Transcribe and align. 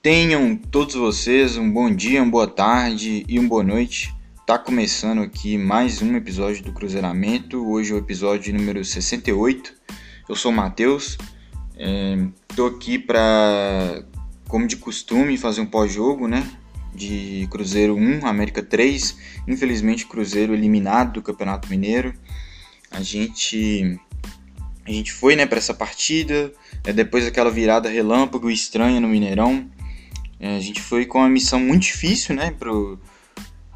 Tenham 0.00 0.54
todos 0.54 0.94
vocês 0.94 1.56
um 1.56 1.68
bom 1.68 1.92
dia, 1.92 2.22
uma 2.22 2.30
boa 2.30 2.46
tarde 2.46 3.24
e 3.28 3.36
uma 3.36 3.48
boa 3.48 3.64
noite. 3.64 4.14
Tá 4.46 4.56
começando 4.56 5.22
aqui 5.22 5.58
mais 5.58 6.00
um 6.00 6.14
episódio 6.14 6.62
do 6.62 6.72
Cruzeiramento. 6.72 7.68
Hoje 7.68 7.90
é 7.90 7.96
o 7.96 7.98
episódio 7.98 8.54
número 8.54 8.84
68. 8.84 9.74
Eu 10.28 10.36
sou 10.36 10.52
o 10.52 10.54
Matheus. 10.54 11.18
É, 11.76 12.16
aqui 12.64 12.96
para, 12.96 14.04
como 14.46 14.68
de 14.68 14.76
costume, 14.76 15.36
fazer 15.36 15.62
um 15.62 15.66
pós-jogo, 15.66 16.28
né? 16.28 16.48
De 16.94 17.48
Cruzeiro 17.50 17.96
1, 17.96 18.24
América 18.24 18.62
3. 18.62 19.18
Infelizmente, 19.48 20.06
Cruzeiro 20.06 20.54
eliminado 20.54 21.14
do 21.14 21.22
Campeonato 21.22 21.68
Mineiro. 21.68 22.14
A 22.88 23.02
gente 23.02 23.98
a 24.86 24.90
gente 24.92 25.12
foi 25.12 25.34
né, 25.36 25.44
para 25.44 25.58
essa 25.58 25.74
partida, 25.74 26.52
é, 26.84 26.92
depois 26.94 27.24
daquela 27.24 27.50
virada 27.50 27.90
relâmpago 27.90 28.48
estranha 28.48 29.00
no 29.00 29.08
Mineirão. 29.08 29.68
É, 30.40 30.56
a 30.56 30.60
gente 30.60 30.80
foi 30.80 31.04
com 31.04 31.18
uma 31.18 31.28
missão 31.28 31.58
muito 31.58 31.82
difícil 31.82 32.34
né, 32.34 32.50
pro, 32.50 32.98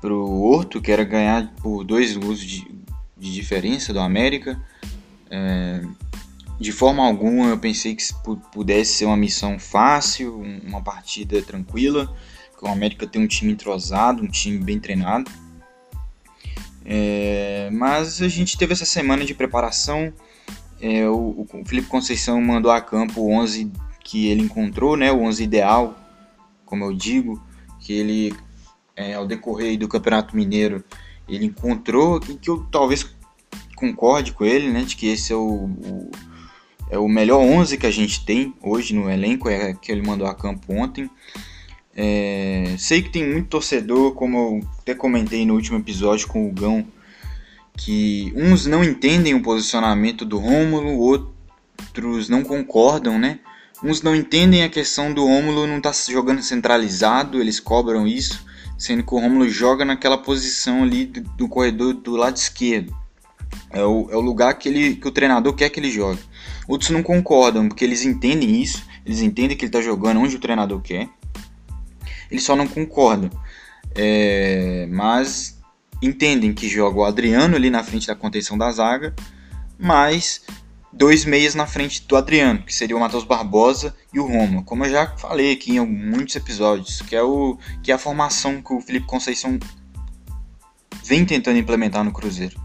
pro 0.00 0.28
Horto, 0.30 0.80
que 0.80 0.92
era 0.92 1.04
ganhar 1.04 1.52
por 1.60 1.84
dois 1.84 2.16
gols 2.16 2.40
de, 2.40 2.66
de 3.16 3.32
diferença 3.32 3.92
do 3.92 4.00
América. 4.00 4.60
É, 5.30 5.82
de 6.60 6.70
forma 6.70 7.04
alguma 7.04 7.46
eu 7.46 7.58
pensei 7.58 7.96
que 7.96 8.04
pudesse 8.52 8.94
ser 8.94 9.04
uma 9.06 9.16
missão 9.16 9.58
fácil, 9.58 10.40
uma 10.64 10.80
partida 10.80 11.42
tranquila, 11.42 12.14
que 12.56 12.64
o 12.64 12.68
América 12.68 13.06
tem 13.06 13.20
um 13.20 13.26
time 13.26 13.52
entrosado, 13.52 14.22
um 14.22 14.28
time 14.28 14.58
bem 14.58 14.78
treinado. 14.78 15.30
É, 16.84 17.68
mas 17.72 18.22
a 18.22 18.28
gente 18.28 18.56
teve 18.56 18.72
essa 18.72 18.84
semana 18.84 19.24
de 19.24 19.34
preparação, 19.34 20.12
é, 20.80 21.08
o, 21.08 21.46
o, 21.52 21.64
Felipe 21.64 21.86
Conceição 21.86 22.40
mandou 22.40 22.70
a 22.70 22.80
campo 22.80 23.20
o 23.20 23.32
11 23.32 23.70
que 24.02 24.26
ele 24.26 24.42
encontrou, 24.42 24.96
né, 24.96 25.12
o 25.12 25.22
11 25.22 25.44
ideal, 25.44 25.96
como 26.72 26.86
eu 26.86 26.94
digo, 26.94 27.38
que 27.80 27.92
ele, 27.92 28.34
é, 28.96 29.12
ao 29.12 29.26
decorrer 29.26 29.78
do 29.78 29.86
Campeonato 29.86 30.34
Mineiro, 30.34 30.82
ele 31.28 31.44
encontrou, 31.44 32.18
que, 32.18 32.34
que 32.38 32.48
eu 32.48 32.66
talvez 32.72 33.14
concorde 33.76 34.32
com 34.32 34.42
ele, 34.42 34.70
né, 34.70 34.82
de 34.82 34.96
que 34.96 35.08
esse 35.08 35.34
é 35.34 35.36
o, 35.36 35.66
o, 35.66 36.10
é 36.88 36.98
o 36.98 37.06
melhor 37.06 37.40
11 37.40 37.76
que 37.76 37.86
a 37.86 37.90
gente 37.90 38.24
tem 38.24 38.54
hoje 38.62 38.94
no 38.94 39.10
elenco, 39.10 39.50
é 39.50 39.74
que 39.74 39.92
ele 39.92 40.00
mandou 40.00 40.26
a 40.26 40.34
campo 40.34 40.72
ontem. 40.72 41.10
É, 41.94 42.74
sei 42.78 43.02
que 43.02 43.10
tem 43.10 43.30
muito 43.30 43.50
torcedor, 43.50 44.14
como 44.14 44.38
eu 44.38 44.68
até 44.78 44.94
comentei 44.94 45.44
no 45.44 45.52
último 45.52 45.76
episódio 45.76 46.26
com 46.26 46.48
o 46.48 46.52
Gão, 46.52 46.86
que 47.76 48.32
uns 48.34 48.64
não 48.64 48.82
entendem 48.82 49.34
o 49.34 49.42
posicionamento 49.42 50.24
do 50.24 50.38
Rômulo, 50.38 50.96
outros 50.96 52.30
não 52.30 52.42
concordam, 52.42 53.18
né? 53.18 53.40
Uns 53.82 54.00
não 54.00 54.14
entendem 54.14 54.62
a 54.62 54.68
questão 54.68 55.12
do 55.12 55.26
Rômulo 55.26 55.66
não 55.66 55.78
estar 55.78 55.92
tá 55.92 56.12
jogando 56.12 56.42
centralizado, 56.42 57.40
eles 57.40 57.58
cobram 57.58 58.06
isso, 58.06 58.44
sendo 58.78 59.02
que 59.02 59.14
o 59.14 59.18
Rômulo 59.18 59.48
joga 59.48 59.84
naquela 59.84 60.16
posição 60.16 60.84
ali 60.84 61.06
do, 61.06 61.20
do 61.20 61.48
corredor 61.48 61.94
do 61.94 62.16
lado 62.16 62.36
esquerdo. 62.36 62.96
É 63.70 63.82
o, 63.82 64.08
é 64.10 64.16
o 64.16 64.20
lugar 64.20 64.54
que, 64.54 64.68
ele, 64.68 64.94
que 64.96 65.08
o 65.08 65.10
treinador 65.10 65.52
quer 65.54 65.68
que 65.68 65.80
ele 65.80 65.90
jogue. 65.90 66.20
Outros 66.68 66.90
não 66.90 67.02
concordam, 67.02 67.68
porque 67.68 67.84
eles 67.84 68.04
entendem 68.04 68.62
isso, 68.62 68.84
eles 69.04 69.20
entendem 69.20 69.56
que 69.56 69.64
ele 69.64 69.70
está 69.70 69.80
jogando 69.80 70.20
onde 70.20 70.36
o 70.36 70.40
treinador 70.40 70.80
quer. 70.80 71.08
Eles 72.30 72.44
só 72.44 72.54
não 72.54 72.66
concordam. 72.66 73.30
É, 73.94 74.86
mas 74.90 75.60
entendem 76.00 76.54
que 76.54 76.68
joga 76.68 76.98
o 76.98 77.04
Adriano 77.04 77.56
ali 77.56 77.68
na 77.68 77.82
frente 77.82 78.06
da 78.06 78.14
contenção 78.14 78.56
da 78.56 78.70
zaga, 78.72 79.14
mas 79.78 80.42
dois 80.92 81.24
meias 81.24 81.54
na 81.54 81.66
frente 81.66 82.06
do 82.06 82.16
Adriano, 82.16 82.62
que 82.62 82.74
seria 82.74 82.96
o 82.96 83.00
Matheus 83.00 83.24
Barbosa 83.24 83.94
e 84.12 84.20
o 84.20 84.26
Roma, 84.26 84.62
como 84.62 84.84
eu 84.84 84.90
já 84.90 85.16
falei 85.16 85.52
aqui 85.52 85.76
em 85.76 85.86
muitos 85.86 86.36
episódios, 86.36 87.00
que 87.02 87.16
é, 87.16 87.22
o, 87.22 87.56
que 87.82 87.90
é 87.90 87.94
a 87.94 87.98
formação 87.98 88.60
que 88.60 88.72
o 88.72 88.80
Felipe 88.80 89.06
Conceição 89.06 89.58
vem 91.04 91.24
tentando 91.24 91.58
implementar 91.58 92.04
no 92.04 92.12
Cruzeiro. 92.12 92.60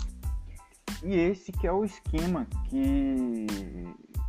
E 1.04 1.16
esse 1.16 1.52
que 1.52 1.66
é 1.66 1.72
o 1.72 1.86
esquema 1.86 2.48
que, 2.70 3.48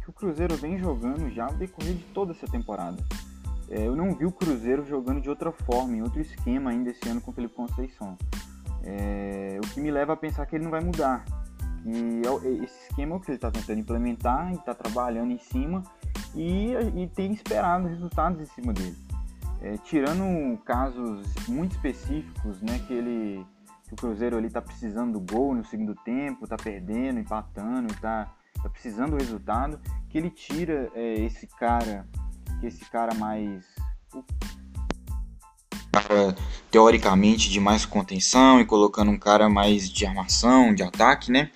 que 0.02 0.10
o 0.10 0.12
Cruzeiro 0.12 0.56
vem 0.56 0.78
jogando 0.78 1.30
já 1.30 1.46
no 1.46 1.58
decorrer 1.58 1.94
de 1.94 2.04
toda 2.14 2.32
essa 2.32 2.46
temporada. 2.46 3.02
É, 3.70 3.86
eu 3.86 3.94
não 3.94 4.14
vi 4.14 4.24
o 4.24 4.32
Cruzeiro 4.32 4.86
jogando 4.86 5.20
de 5.20 5.28
outra 5.28 5.52
forma, 5.52 5.96
em 5.96 6.02
outro 6.02 6.20
esquema 6.20 6.70
ainda 6.70 6.90
esse 6.90 7.06
ano 7.08 7.20
com 7.20 7.30
o 7.30 7.34
Felipe 7.34 7.54
Conceição. 7.54 8.16
É, 8.82 9.58
o 9.62 9.68
que 9.68 9.80
me 9.80 9.90
leva 9.90 10.12
a 10.14 10.16
pensar 10.16 10.46
que 10.46 10.56
ele 10.56 10.64
não 10.64 10.70
vai 10.70 10.80
mudar. 10.80 11.24
E 11.84 12.22
é 12.26 12.64
esse 12.64 12.88
esquema 12.88 13.20
que 13.20 13.30
ele 13.30 13.36
está 13.36 13.50
tentando 13.50 13.80
implementar, 13.80 14.52
está 14.52 14.74
trabalhando 14.74 15.32
em 15.32 15.38
cima 15.38 15.82
e, 16.34 16.72
e 16.94 17.06
tem 17.08 17.32
esperado 17.32 17.88
resultados 17.88 18.40
em 18.40 18.46
cima 18.46 18.72
dele. 18.72 18.96
É, 19.60 19.76
tirando 19.78 20.56
casos 20.58 21.26
muito 21.48 21.72
específicos, 21.72 22.60
né, 22.62 22.78
que 22.86 22.94
ele 22.94 23.46
que 23.88 23.94
o 23.94 23.96
Cruzeiro 23.96 24.38
está 24.44 24.60
precisando 24.60 25.14
do 25.14 25.20
gol 25.20 25.54
no 25.54 25.64
segundo 25.64 25.94
tempo, 25.94 26.44
está 26.44 26.56
perdendo, 26.56 27.20
empatando, 27.20 27.90
está 27.90 28.30
tá 28.62 28.68
precisando 28.68 29.12
do 29.12 29.16
resultado, 29.16 29.80
que 30.10 30.18
ele 30.18 30.30
tira 30.30 30.90
é, 30.94 31.14
esse 31.20 31.46
cara, 31.46 32.06
esse 32.62 32.84
cara 32.90 33.14
mais 33.14 33.64
teoricamente 36.70 37.50
de 37.50 37.60
mais 37.60 37.84
contenção 37.84 38.60
e 38.60 38.64
colocando 38.64 39.10
um 39.10 39.18
cara 39.18 39.48
mais 39.48 39.90
de 39.90 40.06
armação, 40.06 40.74
de 40.74 40.82
ataque, 40.82 41.30
né? 41.30 41.50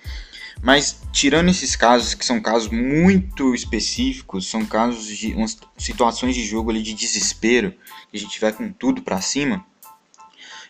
Mas 0.61 1.01
tirando 1.11 1.49
esses 1.49 1.75
casos 1.75 2.13
que 2.13 2.25
são 2.25 2.39
casos 2.39 2.69
muito 2.69 3.53
específicos, 3.53 4.47
são 4.47 4.65
casos 4.65 5.05
de 5.05 5.33
umas 5.33 5.57
situações 5.77 6.35
de 6.35 6.45
jogo 6.45 6.71
ali 6.71 6.81
de 6.81 6.93
desespero, 6.93 7.71
que 8.09 8.17
a 8.17 8.19
gente 8.19 8.39
vai 8.39 8.53
com 8.53 8.71
tudo 8.71 9.01
para 9.01 9.19
cima, 9.19 9.65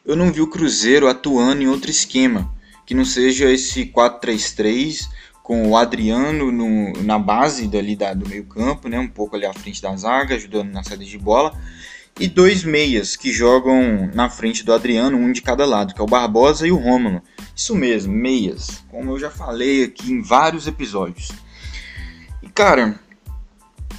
eu 0.05 0.15
não 0.15 0.31
vi 0.31 0.41
o 0.41 0.49
Cruzeiro 0.49 1.07
atuando 1.07 1.61
em 1.61 1.67
outro 1.67 1.89
esquema, 1.89 2.53
que 2.85 2.93
não 2.93 3.05
seja 3.05 3.49
esse 3.51 3.85
4-3-3 3.85 5.07
com 5.41 5.69
o 5.69 5.77
Adriano 5.77 6.51
no, 6.51 6.93
na 7.03 7.19
base 7.19 7.67
dali 7.67 7.95
da, 7.95 8.13
do 8.13 8.27
meio 8.27 8.45
campo, 8.45 8.87
né, 8.87 8.99
um 8.99 9.07
pouco 9.07 9.35
ali 9.35 9.45
à 9.45 9.53
frente 9.53 9.81
da 9.81 9.95
zaga, 9.95 10.35
ajudando 10.35 10.71
na 10.71 10.83
saída 10.83 11.05
de 11.05 11.17
bola, 11.17 11.57
e 12.19 12.27
dois 12.27 12.63
meias 12.63 13.15
que 13.15 13.31
jogam 13.31 14.09
na 14.13 14.29
frente 14.29 14.63
do 14.63 14.73
Adriano, 14.73 15.17
um 15.17 15.31
de 15.31 15.41
cada 15.41 15.65
lado, 15.65 15.93
que 15.93 16.01
é 16.01 16.03
o 16.03 16.07
Barbosa 16.07 16.67
e 16.67 16.71
o 16.71 16.77
Rômulo. 16.77 17.21
Isso 17.55 17.75
mesmo, 17.75 18.13
meias, 18.13 18.83
como 18.89 19.11
eu 19.11 19.19
já 19.19 19.31
falei 19.31 19.85
aqui 19.85 20.11
em 20.11 20.21
vários 20.21 20.67
episódios. 20.67 21.31
E 22.41 22.49
cara, 22.49 22.99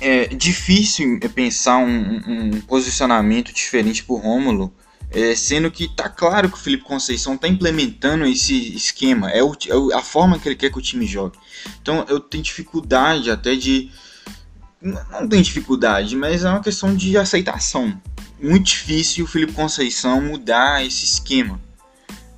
é 0.01 0.27
difícil 0.27 1.19
pensar 1.35 1.79
um, 1.79 2.21
um 2.27 2.61
posicionamento 2.63 3.53
diferente 3.53 4.05
para 4.05 4.15
o 4.15 4.19
Rômulo, 4.19 4.73
é, 5.11 5.35
sendo 5.35 5.71
que 5.71 5.89
tá 5.89 6.09
claro 6.09 6.49
que 6.49 6.57
o 6.57 6.61
Felipe 6.61 6.85
Conceição 6.85 7.35
está 7.35 7.47
implementando 7.47 8.27
esse 8.27 8.75
esquema, 8.75 9.31
é, 9.31 9.43
o, 9.43 9.53
é 9.91 9.95
a 9.95 10.03
forma 10.03 10.39
que 10.39 10.49
ele 10.49 10.57
quer 10.57 10.71
que 10.71 10.79
o 10.79 10.83
time 10.83 11.07
jogue. 11.07 11.39
Então 11.81 12.05
eu 12.09 12.19
tenho 12.21 12.43
dificuldade 12.43 13.31
até 13.31 13.55
de 13.55 13.91
não 14.84 15.27
tem 15.27 15.41
dificuldade, 15.41 16.15
mas 16.15 16.45
é 16.45 16.50
uma 16.50 16.62
questão 16.62 16.95
de 16.95 17.17
aceitação. 17.17 17.99
Muito 18.41 18.67
difícil 18.67 19.25
o 19.25 19.28
Felipe 19.28 19.55
Conceição 19.55 20.21
mudar 20.21 20.84
esse 20.84 21.05
esquema. 21.05 21.59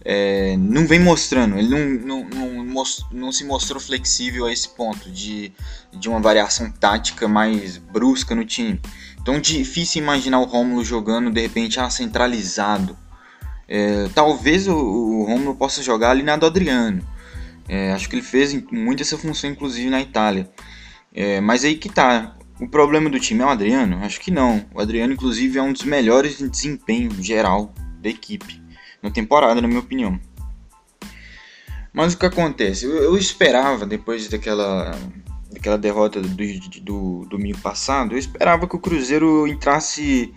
É, 0.09 0.57
não 0.57 0.87
vem 0.87 1.01
mostrando, 1.01 1.59
ele 1.59 1.69
não, 1.69 2.23
não, 2.25 2.65
não, 2.65 2.85
não, 3.11 3.33
se 3.33 3.43
mostrou 3.43 3.81
flexível 3.81 4.47
a 4.47 4.53
esse 4.53 4.69
ponto 4.69 5.11
de, 5.11 5.53
de 5.93 6.09
uma 6.09 6.21
variação 6.21 6.71
tática 6.71 7.27
mais 7.27 7.77
brusca 7.77 8.33
no 8.33 8.45
time. 8.45 8.81
Então 9.21 9.41
difícil 9.41 10.01
imaginar 10.01 10.39
o 10.39 10.45
Romulo 10.45 10.85
jogando 10.85 11.33
de 11.33 11.41
repente 11.41 11.81
ah, 11.81 11.91
centralizado. 11.91 12.97
É, 13.67 14.09
talvez 14.15 14.69
o, 14.69 14.77
o 14.77 15.25
Romulo 15.25 15.57
possa 15.57 15.83
jogar 15.83 16.11
ali 16.11 16.23
na 16.23 16.37
do 16.37 16.47
Adriano. 16.47 17.03
É, 17.69 17.93
acho 17.93 18.09
que 18.09 18.15
ele 18.15 18.23
fez 18.23 18.55
muito 18.71 19.03
essa 19.03 19.19
função 19.19 19.51
inclusive 19.51 19.91
na 19.91 20.01
Itália. 20.01 20.49
É, 21.17 21.41
mas 21.41 21.65
aí 21.65 21.77
que 21.77 21.89
tá. 21.89 22.37
O 22.61 22.69
problema 22.69 23.09
do 23.09 23.19
time 23.19 23.43
é 23.43 23.47
o 23.47 23.49
Adriano? 23.49 23.99
Acho 24.05 24.21
que 24.21 24.31
não. 24.31 24.65
O 24.75 24.81
Adriano, 24.81 25.15
inclusive, 25.15 25.59
é 25.59 25.63
um 25.63 25.73
dos 25.73 25.83
melhores 25.83 26.41
em 26.43 26.49
desempenho 26.49 27.11
geral 27.23 27.75
da 28.03 28.11
equipe 28.11 28.63
na 29.03 29.11
temporada, 29.11 29.61
na 29.61 29.69
minha 29.69 29.81
opinião. 29.81 30.21
Mas 31.93 32.13
o 32.13 32.19
que 32.19 32.27
acontece? 32.27 32.85
Eu, 32.85 32.97
eu 32.97 33.17
esperava, 33.17 33.87
depois 33.87 34.29
daquela, 34.29 34.91
daquela 35.51 35.79
derrota 35.79 36.21
do, 36.21 36.29
do, 36.29 36.81
do 36.83 37.27
domingo 37.31 37.59
passado, 37.59 38.15
eu 38.15 38.19
esperava 38.19 38.69
que 38.69 38.77
o 38.77 38.81
Cruzeiro 38.81 39.47
entrasse. 39.47 40.35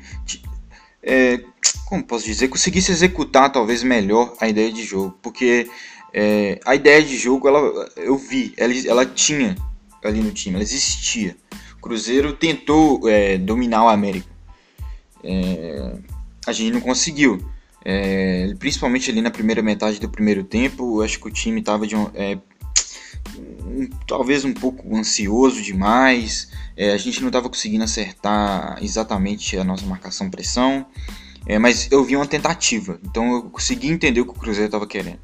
É, 1.02 1.44
como 1.86 2.04
posso 2.04 2.26
dizer? 2.26 2.48
Conseguisse 2.48 2.92
executar 2.92 3.52
talvez 3.52 3.84
melhor 3.84 4.34
a 4.40 4.48
ideia 4.48 4.72
de 4.72 4.84
jogo. 4.84 5.18
Porque 5.22 5.70
é, 6.14 6.60
a 6.66 6.76
ideia 6.76 7.04
de 7.04 7.18
jogo, 7.18 7.48
ela, 7.48 7.90
eu 7.98 8.18
vi, 8.18 8.54
ela, 8.58 8.74
ela 8.88 9.06
tinha 9.06 9.56
ali 10.04 10.22
no 10.22 10.32
time, 10.32 10.56
ela 10.56 10.64
existia. 10.64 11.36
O 11.78 11.82
Cruzeiro 11.82 12.34
tentou 12.34 13.08
é, 13.08 13.38
dominar 13.38 13.86
o 13.86 13.90
América. 13.90 14.30
É, 15.24 15.96
a 16.46 16.52
gente 16.52 16.72
não 16.72 16.82
conseguiu. 16.82 17.40
É, 17.84 18.54
principalmente 18.60 19.10
ali 19.10 19.22
na 19.22 19.32
primeira 19.32 19.62
metade 19.62 20.00
do 20.00 20.10
primeiro 20.10 20.44
tempo, 20.44 21.02
acho 21.02 21.20
que 21.20 21.28
o 21.28 21.32
time 21.32 21.62
estava 21.62 21.86
um, 21.86 22.10
é, 22.14 22.38
um, 23.38 23.90
talvez 24.06 24.44
um 24.44 24.54
pouco 24.54 24.96
ansioso 24.96 25.62
demais, 25.62 26.52
é, 26.76 26.92
a 26.92 26.98
gente 26.98 27.22
não 27.22 27.30
estava 27.30 27.48
conseguindo 27.48 27.84
acertar 27.84 28.78
exatamente 28.82 29.58
a 29.58 29.64
nossa 29.64 29.86
marcação-pressão, 29.86 30.86
é, 31.46 31.58
mas 31.58 31.90
eu 31.90 32.04
vi 32.04 32.16
uma 32.16 32.28
tentativa, 32.28 33.00
então 33.04 33.32
eu 33.34 33.44
consegui 33.44 33.88
entender 33.88 34.22
o 34.22 34.26
que 34.26 34.32
o 34.32 34.40
Cruzeiro 34.40 34.66
estava 34.68 34.86
querendo. 34.86 35.22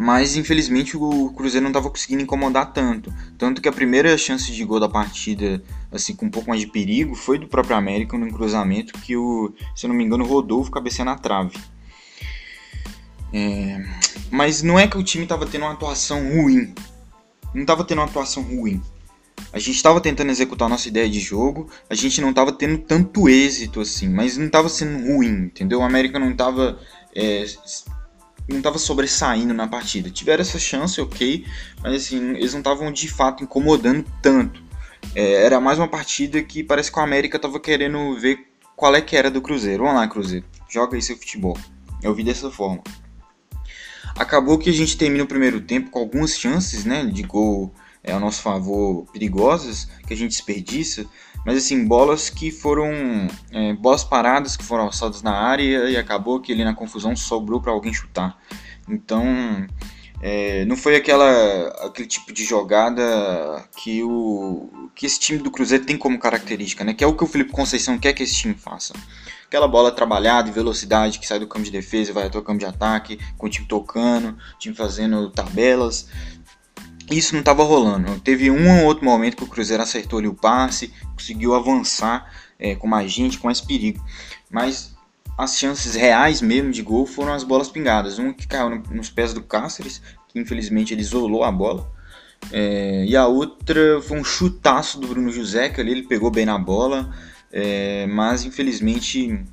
Mas 0.00 0.34
infelizmente 0.34 0.96
o 0.96 1.30
Cruzeiro 1.36 1.64
não 1.64 1.70
estava 1.70 1.90
conseguindo 1.90 2.22
incomodar 2.22 2.72
tanto. 2.72 3.12
Tanto 3.36 3.60
que 3.60 3.68
a 3.68 3.72
primeira 3.72 4.16
chance 4.16 4.50
de 4.50 4.64
gol 4.64 4.80
da 4.80 4.88
partida, 4.88 5.62
assim, 5.92 6.16
com 6.16 6.24
um 6.24 6.30
pouco 6.30 6.48
mais 6.48 6.62
de 6.62 6.68
perigo, 6.68 7.14
foi 7.14 7.38
do 7.38 7.46
próprio 7.46 7.76
América 7.76 8.16
no 8.16 8.32
cruzamento 8.32 8.94
que 8.94 9.14
o, 9.14 9.52
se 9.76 9.86
não 9.86 9.94
me 9.94 10.02
engano, 10.02 10.24
o 10.24 10.26
Rodolfo 10.26 10.70
cabeceia 10.70 11.04
na 11.04 11.18
trave. 11.18 11.54
É... 13.30 13.84
Mas 14.30 14.62
não 14.62 14.78
é 14.78 14.88
que 14.88 14.96
o 14.96 15.04
time 15.04 15.24
estava 15.24 15.44
tendo 15.44 15.66
uma 15.66 15.72
atuação 15.72 16.32
ruim. 16.32 16.72
Não 17.52 17.60
estava 17.60 17.84
tendo 17.84 17.98
uma 17.98 18.06
atuação 18.06 18.42
ruim. 18.42 18.80
A 19.52 19.58
gente 19.58 19.76
estava 19.76 20.00
tentando 20.00 20.30
executar 20.30 20.64
a 20.64 20.70
nossa 20.70 20.88
ideia 20.88 21.10
de 21.10 21.20
jogo, 21.20 21.68
a 21.90 21.94
gente 21.94 22.22
não 22.22 22.30
estava 22.30 22.52
tendo 22.52 22.78
tanto 22.78 23.28
êxito 23.28 23.82
assim, 23.82 24.08
mas 24.08 24.38
não 24.38 24.46
estava 24.46 24.70
sendo 24.70 25.12
ruim, 25.12 25.44
entendeu? 25.44 25.80
O 25.80 25.82
América 25.82 26.18
não 26.18 26.30
estava 26.30 26.78
é, 27.14 27.44
não 28.50 28.58
estava 28.58 28.78
sobressaindo 28.78 29.54
na 29.54 29.66
partida. 29.66 30.10
Tiveram 30.10 30.42
essa 30.42 30.58
chance, 30.58 31.00
ok, 31.00 31.46
mas 31.82 31.94
assim, 31.94 32.30
eles 32.30 32.52
não 32.52 32.60
estavam 32.60 32.92
de 32.92 33.08
fato 33.08 33.44
incomodando 33.44 34.04
tanto. 34.20 34.62
É, 35.14 35.44
era 35.44 35.60
mais 35.60 35.78
uma 35.78 35.88
partida 35.88 36.42
que 36.42 36.62
parece 36.62 36.92
que 36.92 36.98
o 36.98 37.02
América 37.02 37.36
estava 37.36 37.58
querendo 37.58 38.18
ver 38.18 38.38
qual 38.76 38.94
é 38.94 39.00
que 39.00 39.16
era 39.16 39.30
do 39.30 39.40
Cruzeiro. 39.40 39.84
Vamos 39.84 39.98
lá, 39.98 40.08
Cruzeiro, 40.08 40.44
joga 40.68 40.96
aí 40.96 41.02
seu 41.02 41.16
futebol. 41.16 41.56
Eu 42.02 42.14
vi 42.14 42.22
dessa 42.22 42.50
forma. 42.50 42.82
Acabou 44.16 44.58
que 44.58 44.68
a 44.68 44.72
gente 44.72 44.96
termina 44.96 45.24
o 45.24 45.28
primeiro 45.28 45.60
tempo 45.60 45.90
com 45.90 45.98
algumas 45.98 46.38
chances 46.38 46.84
né, 46.84 47.04
de 47.06 47.22
gol 47.22 47.72
é, 48.02 48.12
a 48.12 48.18
nosso 48.18 48.42
favor 48.42 49.06
perigosas, 49.12 49.88
que 50.06 50.12
a 50.12 50.16
gente 50.16 50.30
desperdiça, 50.30 51.06
mas 51.44 51.56
assim, 51.56 51.86
bolas 51.86 52.28
que 52.28 52.50
foram 52.50 52.90
é, 53.50 53.72
bolas 53.74 54.04
paradas 54.04 54.56
que 54.56 54.64
foram 54.64 54.84
alçadas 54.84 55.22
na 55.22 55.32
área 55.32 55.88
e 55.88 55.96
acabou 55.96 56.40
que 56.40 56.52
ali 56.52 56.64
na 56.64 56.74
confusão 56.74 57.16
sobrou 57.16 57.60
para 57.60 57.72
alguém 57.72 57.92
chutar. 57.92 58.38
Então, 58.88 59.24
é, 60.22 60.64
não 60.66 60.76
foi 60.76 60.96
aquela 60.96 61.68
aquele 61.86 62.06
tipo 62.06 62.32
de 62.32 62.44
jogada 62.44 63.64
que 63.76 64.02
o 64.02 64.90
que 64.94 65.06
esse 65.06 65.18
time 65.18 65.38
do 65.38 65.50
Cruzeiro 65.50 65.84
tem 65.84 65.96
como 65.96 66.18
característica, 66.18 66.84
né? 66.84 66.92
Que 66.92 67.02
é 67.02 67.06
o 67.06 67.16
que 67.16 67.24
o 67.24 67.26
Felipe 67.26 67.52
Conceição 67.52 67.98
quer 67.98 68.12
que 68.12 68.22
esse 68.22 68.34
time 68.34 68.54
faça. 68.54 68.92
Aquela 69.46 69.66
bola 69.66 69.90
trabalhada 69.90 70.48
em 70.48 70.52
velocidade 70.52 71.18
que 71.18 71.26
sai 71.26 71.38
do 71.38 71.46
campo 71.46 71.64
de 71.64 71.72
defesa 71.72 72.10
e 72.10 72.14
vai 72.14 72.26
até 72.26 72.38
o 72.38 72.42
campo 72.42 72.58
de 72.58 72.66
ataque, 72.66 73.18
com 73.36 73.46
o 73.46 73.50
time 73.50 73.66
tocando, 73.66 74.28
o 74.28 74.58
time 74.58 74.74
fazendo 74.74 75.30
tabelas. 75.30 76.06
Isso 77.10 77.32
não 77.32 77.40
estava 77.40 77.64
rolando. 77.64 78.20
Teve 78.20 78.50
um 78.50 78.78
ou 78.78 78.86
outro 78.86 79.04
momento 79.04 79.36
que 79.36 79.44
o 79.44 79.48
Cruzeiro 79.48 79.82
acertou 79.82 80.20
ali 80.20 80.28
o 80.28 80.34
passe, 80.34 80.92
conseguiu 81.14 81.54
avançar 81.54 82.32
é, 82.58 82.74
com 82.74 82.86
mais 82.86 83.10
gente, 83.10 83.38
com 83.38 83.48
mais 83.48 83.60
perigo. 83.60 84.00
Mas 84.48 84.94
as 85.36 85.58
chances 85.58 85.94
reais 85.94 86.40
mesmo 86.40 86.70
de 86.70 86.82
gol 86.82 87.06
foram 87.06 87.32
as 87.32 87.42
bolas 87.42 87.68
pingadas. 87.68 88.18
Uma 88.18 88.32
que 88.32 88.46
caiu 88.46 88.70
no, 88.70 88.82
nos 88.94 89.10
pés 89.10 89.34
do 89.34 89.42
Cáceres, 89.42 90.00
que 90.28 90.38
infelizmente 90.38 90.94
ele 90.94 91.00
isolou 91.00 91.42
a 91.42 91.50
bola. 91.50 91.90
É, 92.52 93.04
e 93.06 93.16
a 93.16 93.26
outra 93.26 94.00
foi 94.02 94.18
um 94.18 94.24
chutaço 94.24 94.98
do 95.00 95.08
Bruno 95.08 95.30
José, 95.30 95.68
que 95.68 95.80
ali 95.80 95.90
ele 95.90 96.02
pegou 96.04 96.30
bem 96.30 96.46
na 96.46 96.58
bola, 96.58 97.12
é, 97.52 98.06
mas 98.06 98.44
infelizmente 98.44 99.44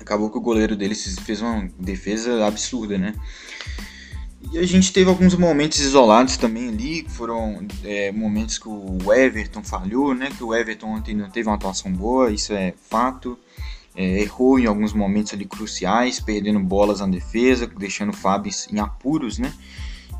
acabou 0.00 0.30
que 0.30 0.38
o 0.38 0.40
goleiro 0.40 0.74
dele 0.74 0.94
fez 0.94 1.40
uma 1.40 1.68
defesa 1.78 2.46
absurda, 2.46 2.98
né? 2.98 3.14
E 4.52 4.58
a 4.58 4.66
gente 4.66 4.92
teve 4.92 5.08
alguns 5.08 5.34
momentos 5.34 5.80
isolados 5.80 6.36
também 6.36 6.68
ali, 6.68 7.04
que 7.04 7.10
foram 7.10 7.66
é, 7.82 8.12
momentos 8.12 8.58
que 8.58 8.68
o 8.68 9.10
Everton 9.10 9.64
falhou, 9.64 10.14
né? 10.14 10.28
Que 10.36 10.44
o 10.44 10.54
Everton 10.54 10.88
ontem 10.88 11.14
não 11.14 11.30
teve 11.30 11.48
uma 11.48 11.54
atuação 11.54 11.90
boa, 11.90 12.30
isso 12.30 12.52
é 12.52 12.74
fato. 12.90 13.38
É, 13.96 14.20
errou 14.20 14.58
em 14.58 14.66
alguns 14.66 14.92
momentos 14.92 15.32
ali 15.32 15.46
cruciais, 15.46 16.20
perdendo 16.20 16.60
bolas 16.60 17.00
na 17.00 17.06
defesa, 17.06 17.66
deixando 17.66 18.10
o 18.10 18.16
Fábio 18.16 18.52
em 18.70 18.78
apuros, 18.78 19.38
né? 19.38 19.50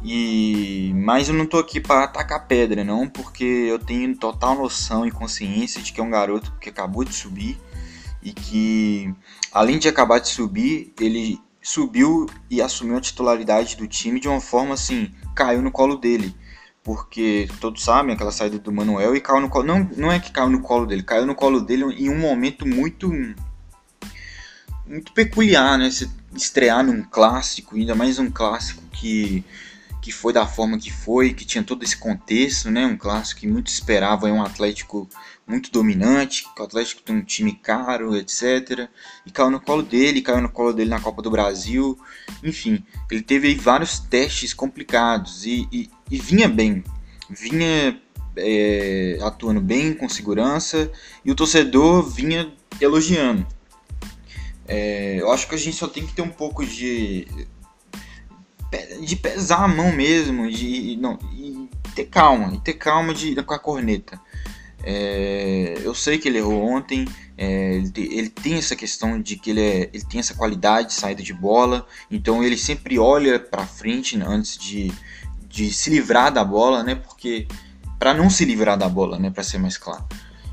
E 0.02 0.94
mas 0.96 1.28
eu 1.28 1.34
não 1.34 1.44
tô 1.44 1.58
aqui 1.58 1.78
para 1.78 2.04
atacar 2.04 2.46
pedra, 2.46 2.82
não, 2.82 3.06
porque 3.06 3.44
eu 3.44 3.78
tenho 3.78 4.16
total 4.16 4.54
noção 4.54 5.06
e 5.06 5.10
consciência 5.10 5.82
de 5.82 5.92
que 5.92 6.00
é 6.00 6.02
um 6.02 6.10
garoto 6.10 6.54
que 6.58 6.70
acabou 6.70 7.04
de 7.04 7.12
subir 7.14 7.58
e 8.22 8.32
que 8.32 9.14
além 9.52 9.78
de 9.78 9.88
acabar 9.88 10.20
de 10.20 10.28
subir, 10.28 10.92
ele 10.98 11.38
subiu 11.62 12.26
e 12.50 12.60
assumiu 12.60 12.96
a 12.96 13.00
titularidade 13.00 13.76
do 13.76 13.86
time 13.86 14.18
de 14.18 14.28
uma 14.28 14.40
forma 14.40 14.74
assim, 14.74 15.10
caiu 15.34 15.62
no 15.62 15.70
colo 15.70 15.96
dele. 15.96 16.34
Porque 16.82 17.48
todos 17.60 17.84
sabem 17.84 18.14
aquela 18.14 18.32
saída 18.32 18.58
do 18.58 18.72
Manuel 18.72 19.14
e 19.14 19.20
caiu 19.20 19.40
no 19.40 19.48
colo. 19.48 19.64
Não, 19.64 19.88
não 19.96 20.10
é 20.10 20.18
que 20.18 20.32
caiu 20.32 20.50
no 20.50 20.60
colo 20.60 20.84
dele, 20.84 21.04
caiu 21.04 21.24
no 21.24 21.34
colo 21.34 21.60
dele 21.60 21.84
em 21.94 22.10
um 22.10 22.18
momento 22.18 22.66
muito. 22.66 23.08
Muito 24.84 25.12
peculiar, 25.12 25.78
né? 25.78 25.90
Se 25.90 26.10
estrear 26.34 26.84
num 26.84 27.02
clássico, 27.04 27.76
ainda 27.76 27.94
mais 27.94 28.18
um 28.18 28.28
clássico 28.28 28.82
que 28.90 29.44
que 30.02 30.10
foi 30.10 30.32
da 30.32 30.44
forma 30.44 30.76
que 30.76 30.92
foi, 30.92 31.32
que 31.32 31.44
tinha 31.44 31.62
todo 31.62 31.84
esse 31.84 31.96
contexto, 31.96 32.68
né? 32.68 32.84
Um 32.84 32.96
clássico 32.96 33.40
que 33.40 33.46
muito 33.46 33.68
esperava 33.68 34.26
um 34.26 34.42
Atlético 34.42 35.08
muito 35.46 35.70
dominante, 35.70 36.44
que 36.54 36.60
o 36.60 36.64
Atlético 36.64 37.02
tem 37.02 37.14
um 37.14 37.22
time 37.22 37.52
caro, 37.52 38.16
etc. 38.16 38.88
E 39.24 39.30
caiu 39.30 39.48
no 39.48 39.60
colo 39.60 39.80
dele, 39.80 40.20
caiu 40.20 40.42
no 40.42 40.48
colo 40.48 40.72
dele 40.72 40.90
na 40.90 40.98
Copa 40.98 41.22
do 41.22 41.30
Brasil. 41.30 41.96
Enfim, 42.42 42.84
ele 43.08 43.22
teve 43.22 43.54
vários 43.54 44.00
testes 44.00 44.52
complicados 44.52 45.46
e, 45.46 45.68
e, 45.70 45.88
e 46.10 46.18
vinha 46.18 46.48
bem, 46.48 46.82
vinha 47.30 47.96
é, 48.36 49.18
atuando 49.22 49.60
bem, 49.60 49.94
com 49.94 50.08
segurança, 50.08 50.90
e 51.24 51.30
o 51.30 51.34
torcedor 51.36 52.02
vinha 52.10 52.52
elogiando. 52.80 53.46
É, 54.66 55.20
eu 55.20 55.30
acho 55.30 55.48
que 55.48 55.54
a 55.54 55.58
gente 55.58 55.76
só 55.76 55.86
tem 55.86 56.04
que 56.04 56.12
ter 56.12 56.22
um 56.22 56.28
pouco 56.28 56.66
de 56.66 57.28
de 59.04 59.16
pesar 59.16 59.64
a 59.64 59.68
mão 59.68 59.92
mesmo, 59.92 60.50
de 60.50 60.96
não, 61.00 61.18
e 61.32 61.68
ter 61.94 62.06
calma, 62.06 62.54
e 62.54 62.60
ter 62.60 62.74
calma 62.74 63.12
de, 63.14 63.34
com 63.42 63.54
a 63.54 63.58
corneta. 63.58 64.20
É, 64.84 65.78
eu 65.82 65.94
sei 65.94 66.18
que 66.18 66.28
ele 66.28 66.38
errou 66.38 66.64
ontem, 66.64 67.06
é, 67.38 67.74
ele, 67.76 67.92
ele, 67.96 68.28
tem 68.28 68.54
essa 68.54 68.74
questão 68.74 69.20
de 69.20 69.36
que 69.36 69.50
ele, 69.50 69.60
é, 69.60 69.90
ele 69.92 70.04
tem 70.04 70.18
essa 70.18 70.34
qualidade 70.34 70.88
de 70.88 70.94
saída 70.94 71.22
de 71.22 71.32
bola, 71.32 71.86
então 72.10 72.42
ele 72.42 72.56
sempre 72.56 72.98
olha 72.98 73.38
para 73.38 73.64
frente 73.64 74.20
antes 74.20 74.58
de, 74.58 74.92
de 75.48 75.72
se 75.72 75.88
livrar 75.88 76.32
da 76.32 76.44
bola, 76.44 76.82
né? 76.82 76.96
Porque 76.96 77.46
para 77.98 78.12
não 78.12 78.28
se 78.28 78.44
livrar 78.44 78.76
da 78.76 78.88
bola, 78.88 79.18
né? 79.18 79.30
Para 79.30 79.44
ser 79.44 79.58
mais 79.58 79.78
claro. 79.78 80.04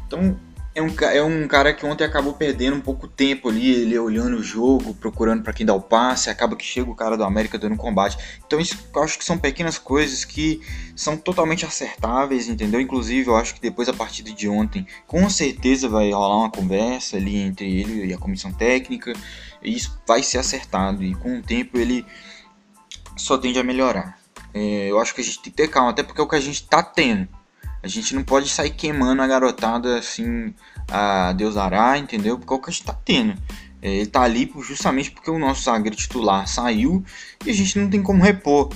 Então 0.06 0.40
é 0.76 0.82
um, 0.82 0.96
é 1.02 1.24
um 1.24 1.48
cara 1.48 1.74
que 1.74 1.86
ontem 1.86 2.04
acabou 2.04 2.34
perdendo 2.34 2.78
um 2.78 2.82
pouco 2.82 3.08
tempo 3.08 3.50
ali, 3.50 3.70
ele 3.70 3.98
olhando 3.98 4.38
o 4.38 4.44
jogo, 4.44 4.94
procurando 4.94 5.42
para 5.42 5.52
quem 5.52 5.66
dá 5.66 5.74
o 5.74 5.82
passe, 5.82 6.30
acaba 6.30 6.56
que 6.56 6.64
chega 6.64 6.90
o 6.90 6.96
cara 6.96 7.18
do 7.18 7.24
América 7.24 7.58
dando 7.58 7.76
combate. 7.76 8.18
Então 8.46 8.60
isso 8.60 8.78
eu 8.94 9.04
acho 9.04 9.18
que 9.18 9.26
são 9.26 9.38
pequenas 9.38 9.78
coisas 9.78 10.24
que 10.24 10.62
são 10.96 11.18
totalmente 11.18 11.66
acertáveis, 11.66 12.48
entendeu? 12.48 12.80
Inclusive 12.80 13.30
eu 13.30 13.36
acho 13.36 13.56
que 13.56 13.62
depois 13.62 13.88
da 13.88 13.94
partida 13.94 14.32
de 14.32 14.48
ontem, 14.48 14.86
com 15.08 15.28
certeza 15.30 15.90
vai 15.90 16.12
rolar 16.12 16.38
uma 16.38 16.52
conversa 16.52 17.18
ali 17.18 17.38
entre 17.38 17.80
ele 17.80 18.06
e 18.06 18.14
a 18.14 18.18
comissão 18.18 18.54
técnica, 18.54 19.14
e 19.62 19.76
isso 19.76 20.00
vai 20.08 20.22
ser 20.22 20.38
acertado 20.38 21.04
e 21.04 21.16
com 21.16 21.40
o 21.40 21.42
tempo 21.42 21.78
ele 21.78 22.06
só 23.18 23.38
tende 23.38 23.60
a 23.60 23.64
melhorar. 23.64 24.20
É, 24.54 24.90
eu 24.90 25.00
acho 25.00 25.14
que 25.14 25.22
a 25.22 25.24
gente 25.24 25.42
tem 25.42 25.52
que 25.52 25.58
ter 25.58 25.68
calma, 25.68 25.92
até 25.92 26.04
porque 26.04 26.22
é 26.22 26.24
o 26.24 26.28
que 26.28 26.36
a 26.36 26.40
gente 26.40 26.68
tá 26.68 26.82
tendo 26.82 27.28
a 27.82 27.88
gente 27.88 28.14
não 28.14 28.24
pode 28.24 28.50
sair 28.50 28.72
queimando 28.72 29.22
a 29.22 29.28
garotada 29.28 29.98
assim, 29.98 30.54
a 30.88 31.34
Deus 31.34 31.56
dará, 31.56 31.98
entendeu? 31.98 32.38
Porque 32.38 32.54
é 32.54 32.56
o 32.56 32.60
que 32.60 32.70
a 32.70 32.74
gente 32.74 32.86
tá 32.86 32.94
tendo. 32.94 33.38
É, 33.82 33.90
ele 33.90 34.08
tá 34.08 34.22
ali 34.22 34.52
justamente 34.62 35.12
porque 35.12 35.32
o 35.32 35.40
nosso 35.40 35.64
zagueiro 35.64 35.96
titular 35.96 36.48
saiu 36.48 37.04
e 37.46 37.50
a 37.50 37.54
gente 37.54 37.80
não 37.80 37.90
tem 37.90 38.02
como 38.02 38.22
repor. 38.22 38.70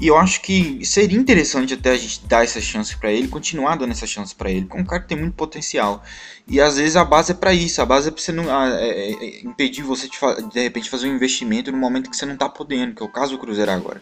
E 0.00 0.06
eu 0.06 0.16
acho 0.16 0.40
que 0.42 0.84
seria 0.84 1.18
interessante 1.18 1.74
até 1.74 1.90
a 1.90 1.96
gente 1.96 2.24
dar 2.26 2.44
essa 2.44 2.60
chance 2.60 2.96
para 2.96 3.10
ele, 3.10 3.26
continuar 3.26 3.74
dando 3.74 3.90
essa 3.90 4.06
chance 4.06 4.32
para 4.32 4.48
ele, 4.48 4.62
porque 4.62 4.78
é 4.78 4.80
um 4.80 4.86
cara 4.86 5.02
que 5.02 5.08
tem 5.08 5.18
muito 5.18 5.34
potencial. 5.34 6.04
E 6.46 6.60
às 6.60 6.76
vezes 6.76 6.94
a 6.94 7.04
base 7.04 7.32
é 7.32 7.34
para 7.34 7.52
isso, 7.52 7.82
a 7.82 7.86
base 7.86 8.08
é 8.08 8.10
para 8.12 8.22
você 8.22 8.30
não 8.30 8.44
é, 8.44 8.80
é, 8.80 9.12
é, 9.12 9.40
impedir 9.40 9.82
você 9.82 10.08
de, 10.08 10.16
de 10.52 10.60
repente 10.60 10.88
fazer 10.88 11.08
um 11.08 11.16
investimento 11.16 11.72
no 11.72 11.78
momento 11.78 12.08
que 12.08 12.16
você 12.16 12.24
não 12.24 12.36
tá 12.36 12.48
podendo, 12.48 12.94
que 12.94 13.02
é 13.02 13.06
o 13.06 13.08
caso 13.08 13.32
do 13.32 13.38
Cruzeiro 13.38 13.72
agora. 13.72 14.00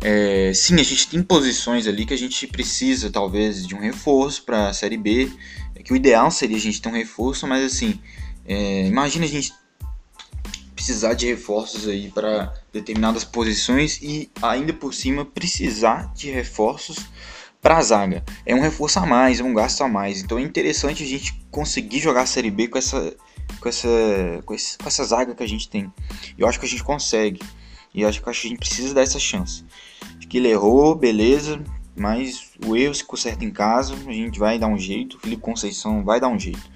É, 0.00 0.52
sim, 0.54 0.74
a 0.74 0.82
gente 0.82 1.08
tem 1.08 1.22
posições 1.22 1.86
ali 1.86 2.04
que 2.04 2.14
a 2.14 2.18
gente 2.18 2.46
precisa, 2.46 3.10
talvez, 3.10 3.66
de 3.66 3.74
um 3.74 3.80
reforço 3.80 4.44
para 4.44 4.68
a 4.68 4.72
Série 4.72 4.96
B. 4.96 5.30
É 5.74 5.82
que 5.82 5.92
o 5.92 5.96
ideal 5.96 6.30
seria 6.30 6.56
a 6.56 6.60
gente 6.60 6.80
ter 6.80 6.88
um 6.88 6.92
reforço, 6.92 7.46
mas 7.46 7.64
assim, 7.64 7.98
é, 8.46 8.86
imagina 8.86 9.24
a 9.24 9.28
gente 9.28 9.52
precisar 10.74 11.14
de 11.14 11.26
reforços 11.26 11.88
aí 11.88 12.10
para 12.10 12.52
determinadas 12.70 13.24
posições 13.24 13.98
e 14.02 14.30
ainda 14.42 14.72
por 14.72 14.92
cima 14.92 15.24
precisar 15.24 16.12
de 16.12 16.30
reforços 16.30 16.98
para 17.62 17.78
a 17.78 17.82
zaga. 17.82 18.22
É 18.44 18.54
um 18.54 18.60
reforço 18.60 18.98
a 18.98 19.06
mais, 19.06 19.40
é 19.40 19.42
um 19.42 19.54
gasto 19.54 19.80
a 19.82 19.88
mais. 19.88 20.20
Então 20.20 20.38
é 20.38 20.42
interessante 20.42 21.02
a 21.02 21.06
gente 21.06 21.32
conseguir 21.50 22.00
jogar 22.00 22.22
a 22.22 22.26
Série 22.26 22.50
B 22.50 22.68
com 22.68 22.76
essa, 22.76 23.16
com 23.58 23.68
essa, 23.68 23.88
com, 24.44 24.52
esse, 24.52 24.76
com 24.76 24.86
essa 24.86 25.04
zaga 25.04 25.34
que 25.34 25.42
a 25.42 25.48
gente 25.48 25.70
tem. 25.70 25.90
Eu 26.36 26.46
acho 26.46 26.60
que 26.60 26.66
a 26.66 26.68
gente 26.68 26.84
consegue. 26.84 27.40
E 27.94 28.04
acho 28.04 28.20
que 28.20 28.28
a 28.28 28.32
gente 28.32 28.58
precisa 28.58 28.92
dar 28.92 29.02
essa 29.02 29.20
chance. 29.20 29.64
Acho 30.18 30.26
que 30.26 30.38
ele 30.38 30.48
errou, 30.48 30.94
beleza. 30.96 31.62
mas 31.96 32.50
o 32.66 32.76
erro 32.76 32.92
se 32.92 33.04
conserta 33.04 33.44
em 33.44 33.50
casa, 33.50 33.94
a 33.94 34.12
gente 34.12 34.38
vai 34.38 34.58
dar 34.58 34.66
um 34.66 34.76
jeito, 34.76 35.16
o 35.16 35.20
Felipe 35.20 35.40
Conceição 35.40 36.04
vai 36.04 36.18
dar 36.20 36.28
um 36.28 36.38
jeito. 36.38 36.74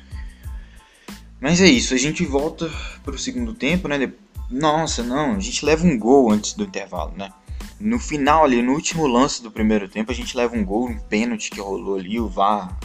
Mas 1.40 1.60
é 1.60 1.66
isso, 1.66 1.92
a 1.92 1.96
gente 1.96 2.24
volta 2.24 2.70
para 3.04 3.14
o 3.14 3.18
segundo 3.18 3.52
tempo, 3.52 3.88
né? 3.88 4.12
Nossa, 4.48 5.02
não, 5.02 5.34
a 5.34 5.40
gente 5.40 5.64
leva 5.64 5.84
um 5.84 5.98
gol 5.98 6.30
antes 6.30 6.54
do 6.54 6.64
intervalo, 6.64 7.12
né? 7.16 7.32
No 7.80 7.98
final 7.98 8.44
ali, 8.44 8.62
no 8.62 8.72
último 8.72 9.06
lance 9.06 9.42
do 9.42 9.50
primeiro 9.50 9.88
tempo, 9.88 10.10
a 10.10 10.14
gente 10.14 10.36
leva 10.36 10.56
um 10.56 10.64
gol, 10.64 10.88
um 10.88 10.98
pênalti 10.98 11.50
que 11.50 11.60
rolou 11.60 11.96
ali, 11.96 12.18
o 12.18 12.28
VAR 12.28 12.76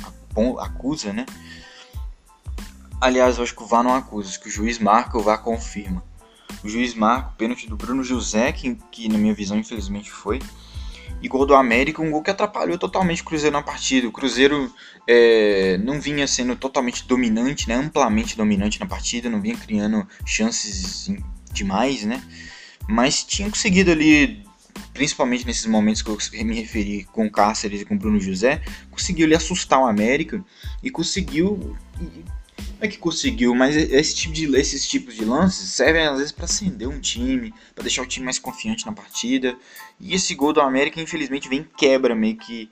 acusa, 0.59 1.13
né? 1.13 1.25
Aliás, 2.99 3.37
eu 3.37 3.43
acho 3.43 3.55
que 3.55 3.63
o 3.63 3.65
VAR 3.65 3.83
não 3.83 3.95
acusa, 3.95 4.39
que 4.39 4.47
o 4.47 4.51
juiz 4.51 4.79
marca, 4.79 5.17
o 5.17 5.21
VAR 5.21 5.41
confirma. 5.41 6.03
O 6.63 6.69
juiz 6.69 6.93
marca 6.93 7.29
o 7.29 7.33
pênalti 7.33 7.67
do 7.67 7.75
Bruno 7.75 8.03
José, 8.03 8.51
que, 8.51 8.77
que 8.91 9.07
na 9.07 9.17
minha 9.17 9.33
visão 9.33 9.57
infelizmente 9.57 10.12
foi. 10.12 10.39
E 11.22 11.27
gol 11.27 11.45
do 11.45 11.55
América, 11.55 12.01
um 12.01 12.12
gol 12.12 12.22
que 12.22 12.31
atrapalhou 12.31 12.77
totalmente 12.77 13.22
o 13.22 13.25
Cruzeiro 13.25 13.55
na 13.55 13.63
partida. 13.63 14.07
O 14.07 14.12
Cruzeiro 14.12 14.74
é, 15.07 15.77
não 15.77 16.01
vinha 16.01 16.27
sendo 16.27 16.55
totalmente 16.55 17.07
dominante, 17.07 17.69
né, 17.69 17.75
amplamente 17.75 18.36
dominante 18.36 18.79
na 18.79 18.86
partida, 18.86 19.29
não 19.29 19.41
vinha 19.41 19.55
criando 19.55 20.05
chances 20.25 21.10
demais, 21.53 22.03
né? 22.03 22.22
Mas 22.89 23.24
tinha 23.24 23.50
conseguido 23.50 23.91
ali 23.91 24.43
principalmente 24.93 25.45
nesses 25.45 25.65
momentos 25.65 26.01
que 26.01 26.10
eu 26.10 26.45
me 26.45 26.55
referi 26.55 27.03
com 27.05 27.25
o 27.25 27.31
Cáceres 27.31 27.81
e 27.81 27.86
com 27.86 27.95
o 27.95 27.98
Bruno 27.98 28.19
José, 28.19 28.62
conseguiu 28.91 29.36
assustar 29.36 29.79
o 29.79 29.86
América 29.86 30.43
e 30.81 30.89
conseguiu. 30.89 31.75
É 32.83 32.87
que 32.89 32.97
conseguiu, 32.97 33.55
mas 33.55 33.77
esse 33.77 34.13
tipo 34.13 34.33
de, 34.33 34.53
esses 34.57 34.85
tipos 34.85 35.15
de 35.15 35.23
lances 35.23 35.69
servem 35.69 36.05
às 36.05 36.17
vezes 36.17 36.33
para 36.33 36.43
acender 36.43 36.85
um 36.85 36.99
time, 36.99 37.53
para 37.73 37.83
deixar 37.83 38.01
o 38.01 38.05
time 38.05 38.25
mais 38.25 38.37
confiante 38.37 38.85
na 38.85 38.91
partida. 38.91 39.55
E 40.01 40.13
esse 40.13 40.35
gol 40.35 40.51
do 40.51 40.59
América, 40.59 40.99
infelizmente, 40.99 41.47
vem 41.47 41.65
quebra 41.77 42.13
meio 42.13 42.35
que 42.35 42.69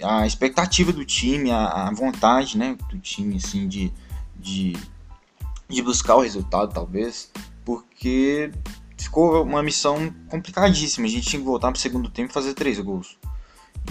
a 0.00 0.24
expectativa 0.24 0.92
do 0.92 1.04
time, 1.04 1.50
a, 1.50 1.88
a 1.88 1.92
vontade 1.92 2.56
né, 2.56 2.76
do 2.88 2.96
time 3.00 3.38
assim, 3.38 3.66
de, 3.66 3.92
de, 4.36 4.76
de 5.68 5.82
buscar 5.82 6.14
o 6.14 6.20
resultado, 6.20 6.72
talvez, 6.72 7.28
porque 7.64 8.52
ficou 8.96 9.42
uma 9.42 9.64
missão 9.64 10.14
complicadíssima. 10.28 11.08
A 11.08 11.10
gente 11.10 11.26
tinha 11.26 11.40
que 11.40 11.46
voltar 11.46 11.72
para 11.72 11.78
o 11.78 11.82
segundo 11.82 12.08
tempo 12.08 12.30
e 12.30 12.32
fazer 12.32 12.54
três 12.54 12.78
gols. 12.78 13.18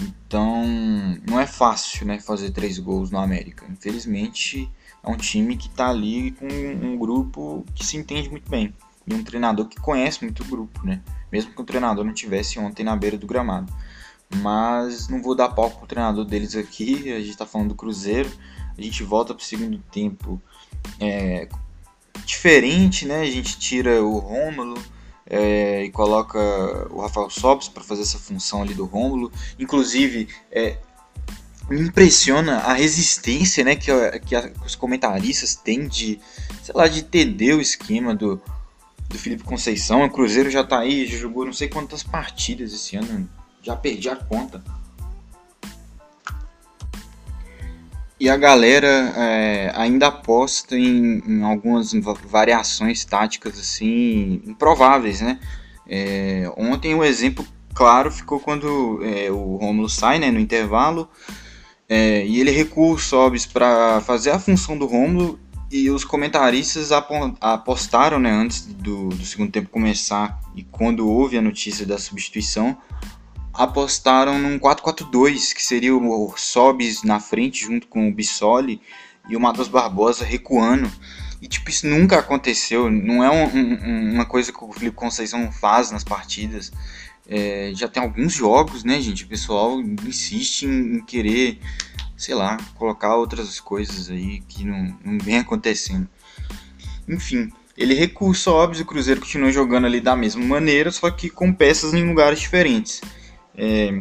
Então, 0.00 0.64
não 1.28 1.38
é 1.38 1.46
fácil 1.46 2.06
né, 2.06 2.18
fazer 2.18 2.50
três 2.50 2.78
gols 2.78 3.10
no 3.10 3.18
América. 3.18 3.66
Infelizmente, 3.70 4.72
é 5.04 5.10
um 5.10 5.16
time 5.16 5.56
que 5.56 5.68
está 5.68 5.88
ali 5.88 6.32
com 6.32 6.46
um 6.46 6.96
grupo 6.96 7.64
que 7.74 7.84
se 7.84 7.96
entende 7.96 8.30
muito 8.30 8.50
bem. 8.50 8.74
E 9.06 9.12
um 9.12 9.22
treinador 9.22 9.66
que 9.66 9.78
conhece 9.78 10.24
muito 10.24 10.42
o 10.42 10.46
grupo, 10.46 10.84
né? 10.84 11.02
Mesmo 11.30 11.52
que 11.52 11.60
o 11.60 11.64
treinador 11.64 12.04
não 12.04 12.14
tivesse 12.14 12.58
ontem 12.58 12.82
na 12.82 12.96
beira 12.96 13.18
do 13.18 13.26
gramado. 13.26 13.72
Mas 14.36 15.08
não 15.08 15.22
vou 15.22 15.34
dar 15.34 15.50
palco 15.50 15.78
pro 15.78 15.86
treinador 15.86 16.24
deles 16.24 16.56
aqui. 16.56 17.12
A 17.12 17.18
gente 17.18 17.30
está 17.30 17.44
falando 17.44 17.68
do 17.68 17.74
Cruzeiro. 17.74 18.30
A 18.76 18.80
gente 18.80 19.02
volta 19.02 19.34
para 19.34 19.42
o 19.42 19.44
segundo 19.44 19.78
tempo 19.92 20.40
é, 20.98 21.48
diferente, 22.24 23.04
né? 23.04 23.20
A 23.20 23.30
gente 23.30 23.58
tira 23.58 24.02
o 24.02 24.18
Rômulo, 24.18 24.82
é, 25.26 25.84
e 25.84 25.90
coloca 25.90 26.38
o 26.90 27.00
Rafael 27.00 27.30
Sobis 27.30 27.68
para 27.68 27.82
fazer 27.82 28.02
essa 28.02 28.18
função 28.18 28.62
ali 28.62 28.74
do 28.74 28.84
Rômulo. 28.84 29.32
Inclusive, 29.58 30.28
é, 30.50 30.78
me 31.68 31.80
impressiona 31.80 32.58
a 32.58 32.72
resistência 32.72 33.64
né, 33.64 33.74
que, 33.74 33.90
que, 34.20 34.36
a, 34.36 34.48
que, 34.48 34.66
os 34.66 34.74
comentaristas 34.74 35.54
têm 35.54 35.88
de, 35.88 36.20
sei 36.62 36.74
lá, 36.74 36.86
de 36.86 37.00
entender 37.00 37.54
o 37.54 37.60
esquema 37.60 38.14
do, 38.14 38.40
do 39.08 39.18
Felipe 39.18 39.42
Conceição. 39.44 40.04
O 40.04 40.10
Cruzeiro 40.10 40.50
já 40.50 40.60
está 40.60 40.80
aí, 40.80 41.06
já 41.06 41.16
jogou 41.16 41.44
não 41.44 41.52
sei 41.52 41.68
quantas 41.68 42.02
partidas 42.02 42.72
esse 42.72 42.96
ano, 42.96 43.28
já 43.62 43.74
perdi 43.74 44.08
a 44.08 44.16
conta. 44.16 44.62
E 48.20 48.28
a 48.28 48.36
galera 48.36 49.12
é, 49.16 49.72
ainda 49.74 50.06
aposta 50.06 50.76
em, 50.76 51.18
em, 51.26 51.42
algumas 51.42 51.92
variações 52.24 53.04
táticas 53.04 53.58
assim 53.58 54.40
improváveis, 54.46 55.20
né? 55.20 55.40
É, 55.86 56.50
ontem 56.56 56.94
o 56.94 56.98
um 56.98 57.04
exemplo 57.04 57.44
claro 57.74 58.10
ficou 58.10 58.38
quando 58.38 59.00
é, 59.02 59.30
o 59.30 59.56
Romulo 59.56 59.90
sai 59.90 60.18
né, 60.18 60.30
no 60.30 60.38
intervalo 60.38 61.10
é, 61.88 62.24
e 62.26 62.40
ele 62.40 62.50
recua 62.50 62.94
o 62.94 62.98
Sobis 62.98 63.46
para 63.46 64.00
fazer 64.00 64.30
a 64.30 64.38
função 64.38 64.76
do 64.76 64.86
Romulo 64.86 65.38
e 65.70 65.90
os 65.90 66.04
comentaristas 66.04 66.90
apostaram 67.40 68.18
né, 68.18 68.30
antes 68.30 68.64
do, 68.66 69.08
do 69.08 69.24
segundo 69.24 69.50
tempo 69.50 69.68
começar 69.68 70.40
e 70.54 70.62
quando 70.62 71.08
houve 71.08 71.36
a 71.36 71.42
notícia 71.42 71.84
da 71.84 71.98
substituição 71.98 72.76
apostaram 73.54 74.38
num 74.38 74.58
4-4-2, 74.58 75.54
que 75.54 75.62
seria 75.62 75.94
o 75.94 76.34
Sobis 76.36 77.04
na 77.04 77.20
frente 77.20 77.64
junto 77.64 77.86
com 77.86 78.08
o 78.08 78.12
Bissoli 78.12 78.80
e 79.28 79.36
o 79.36 79.40
Matheus 79.40 79.68
Barbosa 79.68 80.24
recuando. 80.24 80.90
E 81.40 81.46
tipo, 81.46 81.70
isso 81.70 81.86
nunca 81.86 82.18
aconteceu, 82.18 82.90
não 82.90 83.22
é 83.22 83.30
um, 83.30 83.44
um, 83.44 84.14
uma 84.14 84.24
coisa 84.24 84.52
que 84.52 84.64
o 84.64 84.72
Felipe 84.72 84.96
Conceição 84.96 85.52
faz 85.52 85.90
nas 85.90 86.02
partidas. 86.02 86.72
É, 87.26 87.72
já 87.74 87.88
tem 87.88 88.02
alguns 88.02 88.32
jogos, 88.32 88.84
né, 88.84 89.00
gente? 89.00 89.24
O 89.24 89.28
pessoal 89.28 89.80
insiste 89.80 90.66
em, 90.66 91.00
querer, 91.04 91.58
sei 92.16 92.34
lá, 92.34 92.58
colocar 92.74 93.16
outras 93.16 93.58
coisas 93.60 94.10
aí 94.10 94.40
que 94.40 94.64
não, 94.64 94.98
não 95.04 95.18
vem 95.18 95.38
acontecendo. 95.38 96.08
Enfim, 97.08 97.50
ele 97.76 97.94
recua 97.94 98.30
o 98.30 98.34
Sobis 98.34 98.78
e 98.78 98.82
o 98.82 98.86
Cruzeiro 98.86 99.20
continua 99.20 99.50
jogando 99.50 99.86
ali 99.86 100.00
da 100.00 100.14
mesma 100.14 100.44
maneira, 100.44 100.90
só 100.90 101.10
que 101.10 101.28
com 101.28 101.52
peças 101.52 101.92
em 101.94 102.06
lugares 102.06 102.40
diferentes. 102.40 103.00
É, 103.56 104.00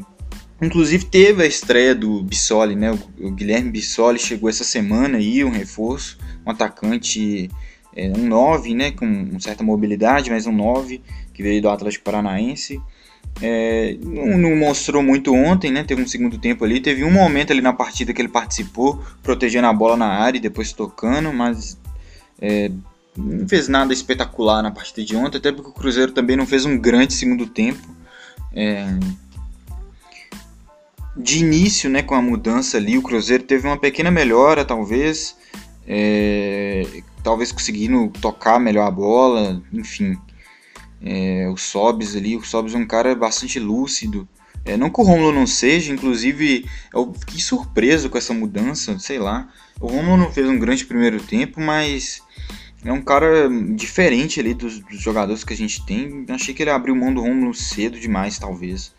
inclusive 0.62 1.06
teve 1.06 1.44
a 1.44 1.48
estreia 1.48 1.96
do 1.96 2.22
Bissoli, 2.24 2.76
né? 2.76 2.92
O, 2.92 3.28
o, 3.28 3.32
Guilherme 3.32 3.72
Bissoli 3.72 4.20
chegou 4.20 4.50
essa 4.50 4.64
semana 4.64 5.18
aí, 5.18 5.44
um 5.44 5.50
reforço, 5.50 6.18
um 6.46 6.52
atacante, 6.52 7.50
é, 7.96 8.10
um 8.10 8.28
9, 8.28 8.74
né? 8.76 8.92
Com 8.92 9.40
certa 9.40 9.64
mobilidade, 9.64 10.30
mas 10.30 10.46
um 10.46 10.54
9 10.54 11.02
que 11.34 11.42
veio 11.42 11.62
do 11.62 11.70
Atlético 11.70 12.06
Paranaense. 12.06 12.80
É, 13.42 13.98
não, 14.02 14.38
não, 14.38 14.56
mostrou 14.56 15.02
muito 15.02 15.34
ontem, 15.34 15.72
né? 15.72 15.84
Teve 15.84 16.02
um 16.02 16.08
segundo 16.08 16.38
tempo 16.38 16.64
ali. 16.64 16.80
Teve 16.80 17.04
um 17.04 17.12
momento 17.12 17.52
ali 17.52 17.62
na 17.62 17.74
partida 17.74 18.14
que 18.14 18.22
ele 18.22 18.30
participou, 18.30 19.04
protegendo 19.22 19.68
a 19.68 19.74
bola 19.74 19.98
na 19.98 20.08
área 20.08 20.38
e 20.38 20.42
depois 20.42 20.72
tocando, 20.72 21.34
mas 21.34 21.78
é, 22.40 22.72
não 23.18 23.48
fez 23.48 23.68
nada 23.68 23.94
espetacular 23.94 24.62
na 24.62 24.72
partida 24.72 25.06
de 25.06 25.16
ontem, 25.16 25.38
até 25.38 25.52
porque 25.52 25.70
o 25.70 25.74
Cruzeiro 25.74 26.12
também 26.12 26.36
não 26.36 26.46
fez 26.46 26.66
um 26.66 26.78
grande 26.78 27.14
segundo 27.14 27.46
tempo. 27.46 27.82
É, 28.56 28.88
de 31.16 31.40
início, 31.40 31.90
né, 31.90 32.02
com 32.02 32.16
a 32.16 32.22
mudança 32.22 32.78
ali, 32.78 32.98
o 32.98 33.02
Cruzeiro 33.02 33.44
teve 33.44 33.68
uma 33.68 33.78
pequena 33.78 34.10
melhora, 34.10 34.66
talvez, 34.66 35.36
é, 35.88 36.86
talvez 37.24 37.52
conseguindo 37.52 38.12
tocar 38.20 38.60
melhor 38.60 38.88
a 38.88 38.92
bola, 38.92 39.62
enfim. 39.72 40.18
É, 41.04 41.50
o 41.50 41.58
Sobs 41.58 42.16
ali, 42.16 42.38
o 42.38 42.44
Sobs 42.44 42.74
é 42.74 42.78
um 42.78 42.88
cara 42.88 43.14
bastante 43.14 43.60
lúcido. 43.60 44.28
É, 44.66 44.78
não 44.78 44.90
que 44.90 45.02
o 45.02 45.04
Romulo 45.04 45.34
não 45.34 45.46
seja, 45.46 45.92
inclusive 45.92 46.66
eu 46.94 47.14
fiquei 47.20 47.40
surpreso 47.40 48.10
com 48.10 48.18
essa 48.18 48.34
mudança, 48.34 48.98
sei 48.98 49.20
lá. 49.20 49.50
O 49.80 49.88
Romulo 49.88 50.18
não 50.18 50.32
fez 50.32 50.48
um 50.48 50.58
grande 50.58 50.86
primeiro 50.86 51.22
tempo, 51.22 51.60
mas 51.60 52.22
é 52.86 52.92
um 52.92 53.02
cara 53.02 53.50
diferente 53.76 54.40
ali 54.40 54.54
dos, 54.54 54.80
dos 54.80 55.02
jogadores 55.02 55.44
que 55.44 55.54
a 55.54 55.58
gente 55.58 55.86
tem. 55.86 56.26
Achei 56.30 56.54
que 56.54 56.64
ele 56.64 56.70
abriu 56.70 56.96
mão 56.96 57.14
do 57.14 57.22
Romulo 57.22 57.54
cedo 57.54 58.00
demais, 58.00 58.40
talvez. 58.40 58.94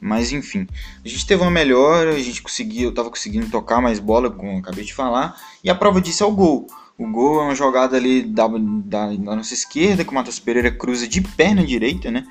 Mas 0.00 0.32
enfim, 0.32 0.66
a 1.04 1.08
gente 1.08 1.26
teve 1.26 1.42
uma 1.42 1.50
melhora, 1.50 2.14
a 2.14 2.18
gente 2.18 2.42
conseguiu, 2.42 2.88
eu 2.88 2.94
tava 2.94 3.08
conseguindo 3.08 3.48
tocar 3.48 3.80
mais 3.80 4.00
bola, 4.00 4.30
como 4.30 4.50
eu 4.50 4.58
acabei 4.58 4.84
de 4.84 4.92
falar, 4.92 5.40
e 5.62 5.70
a 5.70 5.74
prova 5.76 6.00
disso 6.00 6.24
é 6.24 6.26
o 6.26 6.32
gol. 6.32 6.66
O 7.02 7.10
gol 7.10 7.40
é 7.40 7.44
uma 7.46 7.54
jogada 7.56 7.96
ali 7.96 8.22
da, 8.22 8.46
da, 8.46 9.08
da 9.08 9.34
nossa 9.34 9.52
esquerda, 9.52 10.04
que 10.04 10.10
o 10.12 10.14
Matheus 10.14 10.38
Pereira 10.38 10.70
cruza 10.70 11.08
de 11.08 11.20
perna 11.20 11.66
direita, 11.66 12.12
né? 12.12 12.24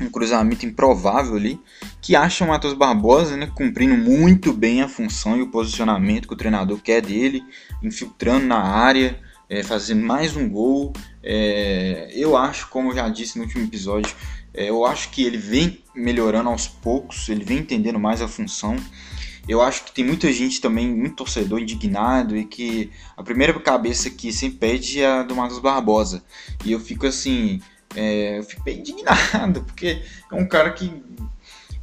Um 0.00 0.08
cruzamento 0.08 0.64
improvável 0.64 1.36
ali, 1.36 1.60
que 2.00 2.16
acha 2.16 2.46
o 2.46 2.48
Matheus 2.48 2.72
Barbosa, 2.72 3.36
né? 3.36 3.46
Cumprindo 3.54 3.94
muito 3.94 4.54
bem 4.54 4.80
a 4.80 4.88
função 4.88 5.36
e 5.36 5.42
o 5.42 5.50
posicionamento 5.50 6.26
que 6.26 6.32
o 6.32 6.36
treinador 6.36 6.80
quer 6.80 7.02
dele, 7.02 7.44
infiltrando 7.82 8.46
na 8.46 8.58
área, 8.58 9.20
é, 9.50 9.62
fazendo 9.62 10.02
mais 10.02 10.34
um 10.34 10.48
gol. 10.48 10.94
É, 11.22 12.10
eu 12.14 12.38
acho, 12.38 12.70
como 12.70 12.88
eu 12.88 12.94
já 12.94 13.06
disse 13.10 13.36
no 13.36 13.44
último 13.44 13.64
episódio, 13.64 14.16
é, 14.54 14.70
eu 14.70 14.86
acho 14.86 15.10
que 15.10 15.22
ele 15.22 15.36
vem 15.36 15.84
melhorando 15.94 16.48
aos 16.48 16.66
poucos, 16.66 17.28
ele 17.28 17.44
vem 17.44 17.58
entendendo 17.58 17.98
mais 17.98 18.22
a 18.22 18.28
função. 18.28 18.76
Eu 19.48 19.62
acho 19.62 19.84
que 19.84 19.92
tem 19.92 20.04
muita 20.04 20.32
gente 20.32 20.60
também, 20.60 20.88
muito 20.94 21.16
torcedor 21.16 21.60
indignado 21.60 22.36
e 22.36 22.44
que 22.44 22.90
a 23.16 23.22
primeira 23.22 23.58
cabeça 23.58 24.10
que 24.10 24.32
se 24.32 24.46
impede 24.46 25.00
é 25.00 25.06
a 25.06 25.22
do 25.22 25.34
Marcos 25.34 25.58
Barbosa. 25.58 26.22
E 26.64 26.72
eu 26.72 26.78
fico 26.78 27.06
assim, 27.06 27.60
é, 27.96 28.38
eu 28.38 28.42
fico 28.42 28.62
bem 28.62 28.80
indignado, 28.80 29.64
porque 29.64 30.02
é 30.30 30.34
um 30.34 30.46
cara 30.46 30.70
que 30.72 30.92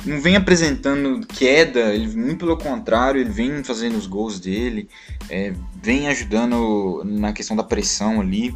não 0.06 0.22
vem 0.22 0.36
apresentando 0.36 1.26
queda, 1.26 1.96
ele 1.96 2.16
muito 2.16 2.46
pelo 2.46 2.58
contrário, 2.58 3.20
ele 3.20 3.32
vem 3.32 3.64
fazendo 3.64 3.98
os 3.98 4.06
gols 4.06 4.40
dele, 4.40 4.88
é, 5.30 5.54
vem 5.82 6.08
ajudando 6.08 7.02
na 7.04 7.34
questão 7.34 7.58
da 7.58 7.64
pressão 7.64 8.22
ali 8.22 8.56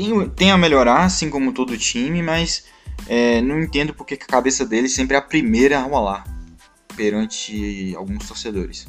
tem, 0.00 0.28
tem 0.30 0.50
a 0.50 0.56
melhorar, 0.56 1.04
assim 1.04 1.28
como 1.28 1.52
todo 1.52 1.76
time, 1.76 2.22
mas 2.22 2.64
é, 3.06 3.40
não 3.42 3.60
entendo 3.60 3.92
porque 3.92 4.14
a 4.14 4.18
cabeça 4.18 4.64
dele 4.64 4.88
sempre 4.88 5.14
é 5.14 5.18
a 5.18 5.22
primeira 5.22 5.78
a 5.78 5.82
rolar 5.82 6.39
perante 6.94 7.94
alguns 7.96 8.26
torcedores. 8.26 8.86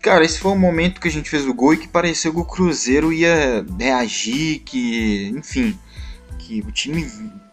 Cara, 0.00 0.24
esse 0.24 0.38
foi 0.38 0.52
o 0.52 0.58
momento 0.58 1.00
que 1.00 1.08
a 1.08 1.10
gente 1.10 1.28
fez 1.28 1.46
o 1.46 1.52
gol 1.52 1.74
e 1.74 1.76
que 1.76 1.88
pareceu 1.88 2.32
que 2.32 2.40
o 2.40 2.44
Cruzeiro 2.44 3.12
ia 3.12 3.64
reagir, 3.78 4.60
que, 4.60 5.28
enfim, 5.36 5.78
que 6.38 6.60
o 6.60 6.72
time 6.72 7.06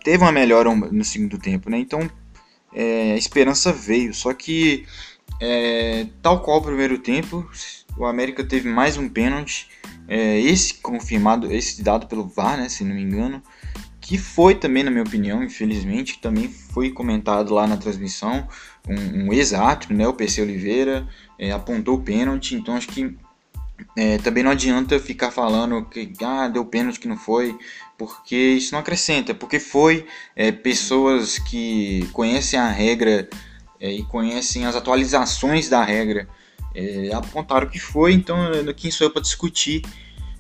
teve 0.04 0.24
uma 0.24 0.32
melhora 0.32 0.74
no 0.74 1.04
segundo 1.04 1.38
tempo, 1.38 1.70
né? 1.70 1.78
Então, 1.78 2.10
é, 2.74 3.14
a 3.14 3.18
esperança 3.18 3.74
veio. 3.74 4.14
Só 4.14 4.34
que, 4.34 4.86
é, 5.42 6.08
tal 6.22 6.42
qual 6.42 6.60
o 6.60 6.64
primeiro 6.64 6.98
tempo, 7.00 7.46
o 7.98 8.06
América 8.06 8.44
teve 8.46 8.70
mais 8.70 8.98
um 8.98 9.10
pênalti. 9.10 9.68
É, 10.08 10.40
esse 10.40 10.76
confirmado, 10.76 11.52
esse 11.52 11.84
dado 11.84 12.08
pelo 12.08 12.30
VAR, 12.30 12.56
né, 12.56 12.70
se 12.70 12.86
não 12.86 12.96
me 12.96 13.02
engano, 13.02 13.44
que 14.08 14.18
foi 14.18 14.56
também, 14.56 14.84
na 14.84 14.90
minha 14.90 15.04
opinião, 15.04 15.44
infelizmente, 15.44 16.20
também 16.20 16.48
foi 16.48 16.92
comentado 16.92 17.54
lá 17.54 17.68
na 17.68 17.76
transmissão, 17.76 18.48
um, 18.88 19.26
um 19.26 19.34
exato, 19.34 19.94
né, 19.94 20.08
o 20.08 20.14
PC 20.14 20.42
Oliveira 20.42 21.06
é, 21.38 21.52
apontou 21.52 21.96
o 21.96 22.02
pênalti, 22.02 22.56
então 22.56 22.78
acho 22.78 22.88
que 22.88 23.14
é, 23.98 24.18
também 24.20 24.44
não 24.44 24.52
adianta 24.52 24.98
ficar 24.98 25.30
falando 25.30 25.84
que 25.84 26.10
ah, 26.24 26.48
deu 26.48 26.64
pênalti 26.64 27.02
que 27.02 27.08
não 27.08 27.18
foi, 27.18 27.54
porque 27.98 28.34
isso 28.34 28.72
não 28.72 28.80
acrescenta, 28.80 29.34
porque 29.36 29.60
foi 29.60 30.06
é, 30.38 30.54
pessoas 30.54 31.38
que 31.38 32.08
conhecem 32.14 32.58
a 32.58 32.70
regra 32.70 33.28
é, 33.78 33.92
e 33.92 34.04
conhecem 34.04 34.66
as 34.66 34.78
atualizações 34.78 35.68
da 35.68 35.84
regra 35.84 36.30
é, 36.74 37.10
apontaram 37.14 37.68
que 37.68 37.78
foi, 37.78 38.14
então 38.14 38.38
quem 38.74 38.90
sou 38.90 39.08
eu 39.08 39.12
para 39.12 39.22
discutir 39.22 39.82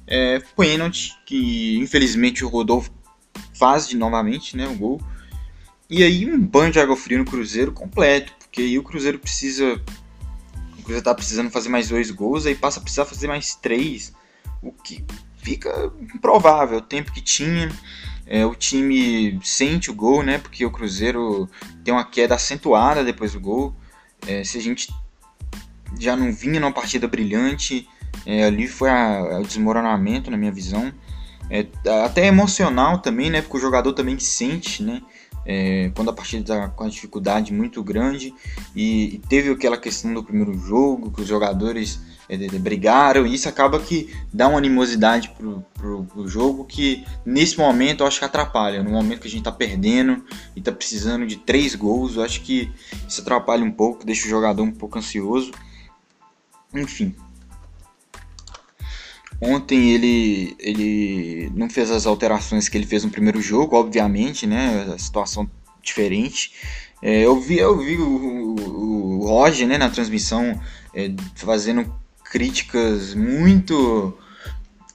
é, 0.08 0.40
pênalti, 0.56 1.18
que 1.26 1.78
infelizmente 1.80 2.46
o 2.46 2.48
Rodolfo 2.48 2.90
faz 3.58 3.88
de 3.88 3.98
novamente 3.98 4.56
né, 4.56 4.68
o 4.68 4.76
gol. 4.76 5.02
E 5.90 6.04
aí 6.04 6.30
um 6.30 6.40
banho 6.40 6.72
de 6.72 6.80
água 6.80 6.96
fria 6.96 7.18
no 7.18 7.26
Cruzeiro 7.26 7.72
completo, 7.72 8.34
porque 8.40 8.62
aí 8.62 8.78
o 8.78 8.84
Cruzeiro 8.84 9.20
precisa. 9.20 9.82
O 10.78 10.84
Cruzeiro 10.84 11.04
tá 11.04 11.16
precisando 11.16 11.50
fazer 11.50 11.70
mais 11.70 11.88
dois 11.88 12.12
gols, 12.12 12.46
aí 12.46 12.56
passa 12.56 12.80
a 12.80 12.84
precisar 12.84 13.06
fazer 13.06 13.28
mais 13.28 13.56
três. 13.56 14.14
O 14.62 14.72
que 14.72 15.04
fica 15.38 15.92
improvável. 16.02 16.80
O 16.80 16.82
tempo 16.82 17.12
que 17.12 17.22
tinha. 17.22 17.72
É, 18.30 18.46
o 18.46 18.54
time 18.54 19.40
sente 19.42 19.90
o 19.90 19.94
gol, 19.94 20.22
né? 20.22 20.38
Porque 20.38 20.66
o 20.66 20.72
Cruzeiro 20.72 21.50
tem 21.84 21.94
uma 21.94 22.04
queda 22.04 22.36
acentuada 22.36 23.02
depois 23.02 23.32
do 23.32 23.40
gol. 23.40 23.74
É, 24.28 24.44
se 24.44 24.58
a 24.58 24.62
gente 24.62 24.94
já 25.98 26.18
não 26.18 26.34
vinha 26.34 26.60
numa 26.60 26.74
partida 26.74 27.08
brilhante, 27.08 27.88
é, 28.26 28.44
ali 28.44 28.68
foi 28.68 28.90
o 28.90 29.44
desmoronamento 29.44 30.30
na 30.30 30.36
minha 30.36 30.52
visão. 30.52 30.94
É, 31.50 31.66
até 32.04 32.28
emocional 32.28 33.00
também, 33.00 33.30
né? 33.30 33.42
Porque 33.42 33.58
o 33.58 33.62
jogador 33.62 33.94
também 33.94 34.20
sente, 34.20 34.84
né? 34.84 35.02
É, 35.50 35.92
quando 35.96 36.10
a 36.10 36.14
partida 36.14 36.42
está 36.42 36.68
com 36.68 36.84
uma 36.84 36.90
dificuldade 36.90 37.54
muito 37.54 37.82
grande 37.82 38.34
e, 38.76 39.16
e, 39.16 39.22
teve 39.30 39.50
aquela 39.50 39.78
questão 39.78 40.14
do 40.14 40.22
primeiro 40.22 40.54
jogo 40.60 41.10
que 41.10 41.22
os 41.22 41.28
jogadores 41.28 42.02
é, 42.28 42.36
brigaram 42.60 43.26
e 43.26 43.34
isso 43.34 43.48
acaba 43.48 43.80
que 43.80 44.14
dá 44.34 44.50
uma 44.50 44.58
animosidade 44.58 45.30
pro, 45.30 45.64
pro, 45.74 46.04
pro, 46.04 46.28
jogo 46.28 46.66
que 46.66 47.06
nesse 47.26 47.58
momento 47.58 48.02
eu 48.02 48.08
acho 48.08 48.20
que 48.20 48.26
atrapalha 48.26 48.84
no 48.84 48.90
momento 48.90 49.22
que 49.22 49.28
a 49.28 49.32
gente 49.32 49.40
está 49.40 49.52
perdendo 49.54 50.22
e 50.54 50.60
está 50.60 50.74
precisando 50.74 51.26
de 51.26 51.38
três 51.38 51.76
gols 51.76 52.18
eu 52.18 52.24
acho 52.24 52.42
que 52.42 52.70
isso 53.08 53.22
atrapalha 53.22 53.64
um 53.64 53.72
pouco 53.72 54.06
deixa 54.06 54.28
o 54.28 54.30
jogador 54.30 54.64
um 54.64 54.72
pouco 54.74 54.98
ansioso 54.98 55.52
enfim 56.74 57.16
Ontem 59.40 59.92
ele, 59.92 60.56
ele 60.60 61.52
não 61.56 61.70
fez 61.70 61.92
as 61.92 62.06
alterações 62.06 62.68
que 62.68 62.78
ele 62.78 62.88
fez 62.88 63.04
no 63.04 63.12
primeiro 63.12 63.40
jogo, 63.42 63.76
obviamente, 63.76 64.48
né? 64.48 64.92
A 64.94 64.98
situação 64.98 65.50
diferente. 65.82 66.52
É, 67.02 67.22
eu 67.22 67.40
vi, 67.40 67.60
eu 67.60 67.78
vi 67.78 67.98
o, 67.98 68.08
o, 68.08 69.20
o 69.20 69.28
Roger 69.28 69.68
né, 69.68 69.78
na 69.78 69.90
transmissão 69.90 70.60
é, 70.94 71.12
fazendo 71.36 71.94
críticas 72.24 73.14
muito, 73.14 74.18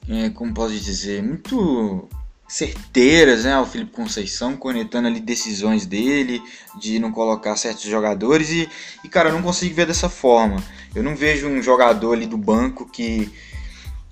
é, 0.09 0.29
como 0.31 0.53
posso 0.53 0.75
dizer, 0.75 1.23
muito 1.23 2.09
certeiras 2.49 3.45
né, 3.45 3.55
ao 3.55 3.65
Felipe 3.65 3.93
Conceição, 3.93 4.57
conectando 4.57 5.09
ali 5.09 5.21
decisões 5.21 5.87
dele, 5.87 6.43
de 6.79 6.99
não 6.99 7.11
colocar 7.11 7.57
certos 7.57 7.85
jogadores. 7.85 8.51
E, 8.51 8.69
e 9.05 9.09
cara, 9.09 9.31
eu 9.31 9.33
não 9.33 9.43
consigo 9.43 9.75
ver 9.75 9.87
dessa 9.87 10.09
forma. 10.09 10.63
Eu 10.95 11.03
não 11.03 11.17
vejo 11.17 11.49
um 11.49 11.63
jogador 11.63 12.13
ali 12.13 12.27
do 12.27 12.37
banco 12.37 12.85
que 12.85 13.33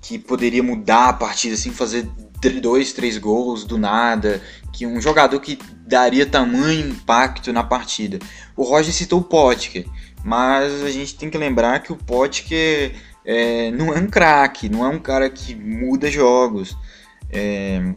que 0.01 0.17
poderia 0.17 0.63
mudar 0.63 1.09
a 1.09 1.13
partida, 1.13 1.53
assim, 1.53 1.71
fazer 1.71 2.09
dois, 2.59 2.91
três 2.91 3.17
gols 3.17 3.63
do 3.63 3.77
nada, 3.77 4.41
que 4.73 4.85
um 4.87 4.99
jogador 4.99 5.39
que 5.39 5.59
daria 5.85 6.25
tamanho 6.25 6.89
impacto 6.89 7.53
na 7.53 7.63
partida. 7.63 8.17
O 8.55 8.63
Roger 8.63 8.93
citou 8.93 9.19
o 9.19 9.23
Potker, 9.23 9.85
mas 10.23 10.83
a 10.83 10.89
gente 10.89 11.15
tem 11.15 11.29
que 11.29 11.37
lembrar 11.37 11.79
que 11.81 11.93
o 11.93 11.95
Potker 11.97 12.95
é, 13.23 13.69
não 13.71 13.93
é 13.93 13.99
um 13.99 14.07
craque, 14.07 14.69
não 14.69 14.83
é 14.83 14.89
um 14.89 14.99
cara 14.99 15.29
que 15.29 15.53
muda 15.53 16.09
jogos. 16.09 16.75
É, 17.29 17.93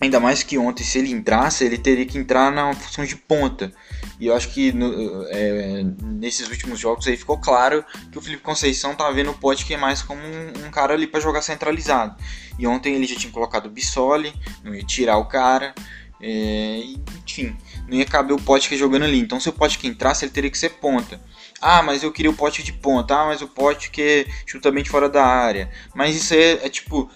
Ainda 0.00 0.20
mais 0.20 0.44
que 0.44 0.56
ontem, 0.56 0.84
se 0.84 0.98
ele 0.98 1.10
entrasse, 1.10 1.64
ele 1.64 1.76
teria 1.76 2.06
que 2.06 2.16
entrar 2.16 2.52
na 2.52 2.72
função 2.72 3.04
de 3.04 3.16
ponta. 3.16 3.72
E 4.20 4.26
eu 4.26 4.34
acho 4.34 4.48
que 4.50 4.70
no, 4.70 5.26
é, 5.28 5.84
nesses 6.02 6.48
últimos 6.48 6.78
jogos 6.78 7.06
aí 7.08 7.16
ficou 7.16 7.38
claro 7.38 7.84
que 8.10 8.16
o 8.16 8.20
Felipe 8.20 8.42
Conceição 8.42 8.94
tá 8.94 9.10
vendo 9.10 9.32
o 9.32 9.34
Potker 9.34 9.78
mais 9.78 10.00
como 10.00 10.20
um, 10.20 10.66
um, 10.66 10.70
cara 10.70 10.94
ali 10.94 11.06
para 11.06 11.18
jogar 11.18 11.42
centralizado. 11.42 12.16
E 12.56 12.66
ontem 12.66 12.94
ele 12.94 13.06
já 13.06 13.16
tinha 13.16 13.32
colocado 13.32 13.66
o 13.66 13.70
Bissoli, 13.70 14.32
não 14.62 14.72
ia 14.72 14.84
tirar 14.84 15.18
o 15.18 15.26
cara. 15.26 15.74
É, 16.20 16.80
enfim, 17.26 17.56
não 17.88 17.96
ia 17.96 18.04
caber 18.04 18.36
o 18.36 18.40
Potker 18.40 18.78
jogando 18.78 19.04
ali. 19.04 19.18
Então 19.18 19.40
se 19.40 19.48
o 19.48 19.52
Potker 19.52 19.90
entrasse, 19.90 20.24
ele 20.24 20.32
teria 20.32 20.50
que 20.50 20.58
ser 20.58 20.70
ponta. 20.70 21.20
Ah, 21.60 21.82
mas 21.82 22.04
eu 22.04 22.12
queria 22.12 22.30
o 22.30 22.34
Potker 22.34 22.64
de 22.64 22.72
ponta. 22.72 23.16
Ah, 23.16 23.26
mas 23.26 23.42
o 23.42 23.48
Potker 23.48 24.28
chuta 24.46 24.70
bem 24.70 24.84
fora 24.84 25.08
da 25.08 25.24
área. 25.24 25.68
Mas 25.92 26.14
isso 26.14 26.34
é, 26.34 26.52
é 26.66 26.68
tipo... 26.68 27.10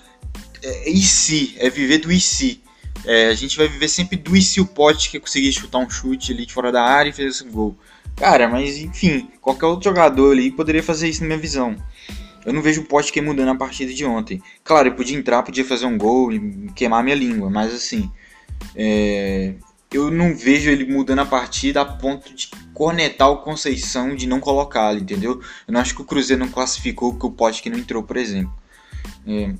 É, 0.63 0.91
e 0.91 1.01
se, 1.01 1.57
é 1.59 1.69
viver 1.69 1.99
do 1.99 2.13
e 2.13 2.21
se. 2.21 2.62
É, 3.05 3.29
a 3.29 3.35
gente 3.35 3.57
vai 3.57 3.69
viver 3.69 3.89
sempre 3.89 4.17
do 4.17 4.37
e 4.37 4.43
se 4.43 4.61
o 4.61 4.67
Pote 4.67 5.11
que 5.11 5.19
conseguir 5.19 5.53
chutar 5.53 5.79
um 5.79 5.91
chute 5.91 6.33
ali 6.33 6.47
de 6.47 6.53
fora 6.53 6.71
da 6.71 6.83
área 6.83 7.11
e 7.11 7.13
fez 7.13 7.37
esse 7.37 7.49
gol. 7.49 7.77
Cara, 8.17 8.49
mas 8.49 8.79
enfim, 8.79 9.29
qualquer 9.41 9.67
outro 9.67 9.91
jogador 9.91 10.33
ali 10.33 10.51
poderia 10.51 10.83
fazer 10.83 11.09
isso 11.09 11.23
na 11.23 11.29
minha 11.29 11.39
visão. 11.39 11.77
Eu 12.45 12.53
não 12.53 12.63
vejo 12.63 12.83
o 12.83 12.85
Pote 12.85 13.13
que 13.13 13.21
mudando 13.21 13.51
a 13.51 13.55
partida 13.55 13.93
de 13.93 14.05
ontem. 14.05 14.43
Claro, 14.65 14.89
ele 14.89 14.97
podia 14.97 15.17
entrar, 15.17 15.43
podia 15.43 15.65
fazer 15.65 15.87
um 15.87 15.97
gol 15.97 16.33
e 16.33 16.71
queimar 16.75 17.03
minha 17.03 17.17
língua, 17.17 17.49
mas 17.49 17.73
assim, 17.73 18.11
é, 18.75 19.55
eu 19.93 20.11
não 20.11 20.35
vejo 20.35 20.71
ele 20.71 20.85
mudando 20.85 21.21
a 21.21 21.27
partida 21.27 21.81
a 21.81 21.85
ponto 21.85 22.35
de 22.35 22.49
cornetar 22.73 23.31
o 23.31 23.39
Conceição 23.39 24.15
de 24.15 24.27
não 24.27 24.41
colocá-lo, 24.41 24.99
entendeu? 24.99 25.41
Eu 25.67 25.73
não 25.73 25.81
acho 25.81 25.95
que 25.95 26.03
o 26.03 26.05
Cruzeiro 26.05 26.45
não 26.45 26.51
classificou 26.51 27.13
porque 27.13 27.27
o 27.27 27.31
Pote 27.31 27.63
que 27.63 27.71
não 27.71 27.79
entrou, 27.79 28.03
por 28.03 28.17
exemplo. 28.17 28.53
É, 29.27 29.55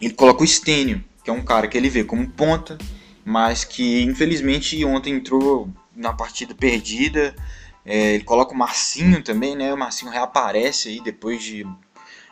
ele 0.00 0.14
coloca 0.14 0.42
o 0.42 0.46
Stênio 0.46 1.04
que 1.26 1.30
é 1.30 1.32
um 1.32 1.42
cara 1.42 1.66
que 1.66 1.76
ele 1.76 1.90
vê 1.90 2.04
como 2.04 2.24
ponta, 2.30 2.78
mas 3.24 3.64
que 3.64 4.04
infelizmente 4.04 4.84
ontem 4.84 5.14
entrou 5.14 5.68
na 5.92 6.12
partida 6.12 6.54
perdida. 6.54 7.34
É, 7.84 8.14
ele 8.14 8.22
coloca 8.22 8.54
o 8.54 8.56
Marcinho 8.56 9.20
também, 9.20 9.56
né? 9.56 9.74
O 9.74 9.76
Marcinho 9.76 10.12
reaparece 10.12 10.88
aí 10.88 11.00
depois 11.02 11.42
de 11.42 11.66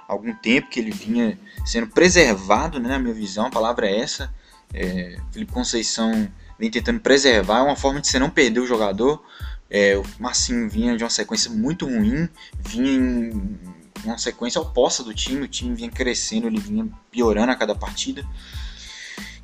algum 0.07 0.33
tempo 0.33 0.71
que 0.71 0.79
ele 0.79 0.93
vinha 0.93 1.37
sendo 1.67 1.89
preservado, 1.89 2.79
né? 2.79 2.91
Na 2.91 2.99
minha 3.01 3.13
visão, 3.13 3.47
a 3.47 3.51
palavra 3.51 3.91
é 3.91 3.99
essa. 3.99 4.33
É, 4.73 5.19
Felipe 5.33 5.53
Conceição 5.53 6.31
vem 6.57 6.71
tentando 6.71 7.01
preservar, 7.01 7.59
é 7.59 7.63
uma 7.63 7.75
forma 7.75 8.01
de 8.01 8.07
você 8.07 8.21
não 8.21 8.31
perder 8.31 8.61
o 8.61 8.67
jogador. 8.67 9.25
É, 9.69 9.97
o 9.97 10.05
Marcinho 10.21 10.71
vinha 10.71 10.97
de 10.97 11.03
uma 11.03 11.11
sequência 11.11 11.51
muito 11.51 11.85
ruim, 11.85 12.29
vinha 12.61 12.93
em 12.93 13.49
uma 14.05 14.19
sequência 14.19 14.61
oposta 14.61 15.03
do 15.03 15.13
time, 15.13 15.43
o 15.43 15.49
time 15.49 15.75
vinha 15.75 15.91
crescendo, 15.91 16.47
ele 16.47 16.61
vinha 16.61 16.89
piorando 17.11 17.51
a 17.51 17.57
cada 17.57 17.75
partida. 17.75 18.25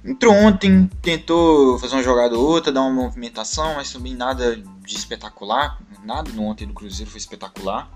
Entrou 0.04 0.34
ontem, 0.34 0.88
tentou 1.02 1.78
fazer 1.78 1.94
uma 1.94 2.02
jogada 2.02 2.36
ou 2.36 2.46
outra, 2.46 2.72
dar 2.72 2.80
uma 2.80 3.02
movimentação, 3.02 3.74
mas 3.74 3.92
também 3.92 4.14
nada 4.14 4.56
de 4.56 4.96
espetacular. 4.96 5.78
Nada 6.02 6.30
no 6.32 6.44
ontem 6.44 6.66
do 6.66 6.72
Cruzeiro 6.72 7.10
foi 7.10 7.18
espetacular. 7.18 7.90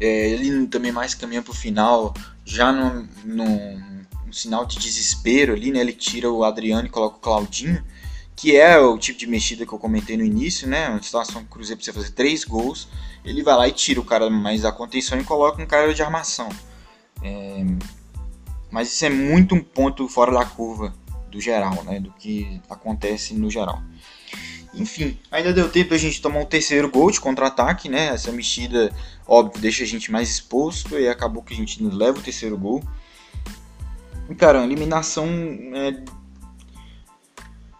É, 0.00 0.30
ele 0.30 0.66
também 0.66 0.92
mais 0.92 1.14
caminha 1.14 1.42
para 1.42 1.50
o 1.50 1.54
final, 1.54 2.14
já 2.44 2.70
no, 2.70 3.08
sinal 4.30 4.66
de 4.66 4.78
desespero 4.78 5.54
ali, 5.54 5.72
né? 5.72 5.80
Ele 5.80 5.92
tira 5.92 6.30
o 6.30 6.44
Adriano 6.44 6.86
e 6.86 6.90
coloca 6.90 7.16
o 7.16 7.20
Claudinho, 7.20 7.82
que 8.36 8.56
é 8.56 8.78
o 8.78 8.98
tipo 8.98 9.18
de 9.18 9.26
mexida 9.26 9.66
que 9.66 9.72
eu 9.72 9.78
comentei 9.78 10.16
no 10.16 10.24
início, 10.24 10.68
né? 10.68 10.88
Uma 10.90 11.02
situação 11.02 11.42
que 11.42 11.48
o 11.48 11.50
Cruzeiro 11.50 11.78
precisa 11.78 11.96
fazer 11.98 12.12
três 12.12 12.44
gols. 12.44 12.88
Ele 13.24 13.42
vai 13.42 13.56
lá 13.56 13.68
e 13.68 13.72
tira 13.72 14.00
o 14.00 14.04
cara 14.04 14.30
mais 14.30 14.62
da 14.62 14.70
contenção 14.70 15.18
e 15.18 15.24
coloca 15.24 15.60
um 15.60 15.66
cara 15.66 15.92
de 15.92 16.02
armação. 16.02 16.48
É, 17.22 17.64
mas 18.70 18.92
isso 18.92 19.04
é 19.04 19.10
muito 19.10 19.54
um 19.54 19.60
ponto 19.60 20.08
fora 20.08 20.32
da 20.32 20.44
curva 20.44 20.94
do 21.30 21.40
geral, 21.40 21.82
né? 21.84 22.00
Do 22.00 22.12
que 22.12 22.60
acontece 22.68 23.34
no 23.34 23.50
geral. 23.50 23.82
Enfim, 24.74 25.18
ainda 25.30 25.52
deu 25.52 25.68
tempo 25.68 25.94
a 25.94 25.98
gente 25.98 26.20
tomar 26.20 26.40
um 26.40 26.44
terceiro 26.44 26.90
gol 26.90 27.10
de 27.10 27.20
contra-ataque, 27.20 27.88
né? 27.88 28.08
Essa 28.08 28.30
mexida, 28.30 28.92
óbvio, 29.26 29.60
deixa 29.60 29.82
a 29.82 29.86
gente 29.86 30.10
mais 30.12 30.30
exposto 30.30 30.98
e 30.98 31.08
acabou 31.08 31.42
que 31.42 31.54
a 31.54 31.56
gente 31.56 31.82
leva 31.82 32.18
o 32.18 32.22
terceiro 32.22 32.56
gol. 32.56 32.82
E, 34.28 34.34
cara, 34.34 34.60
a 34.60 34.64
eliminação 34.64 35.26
é... 35.74 36.18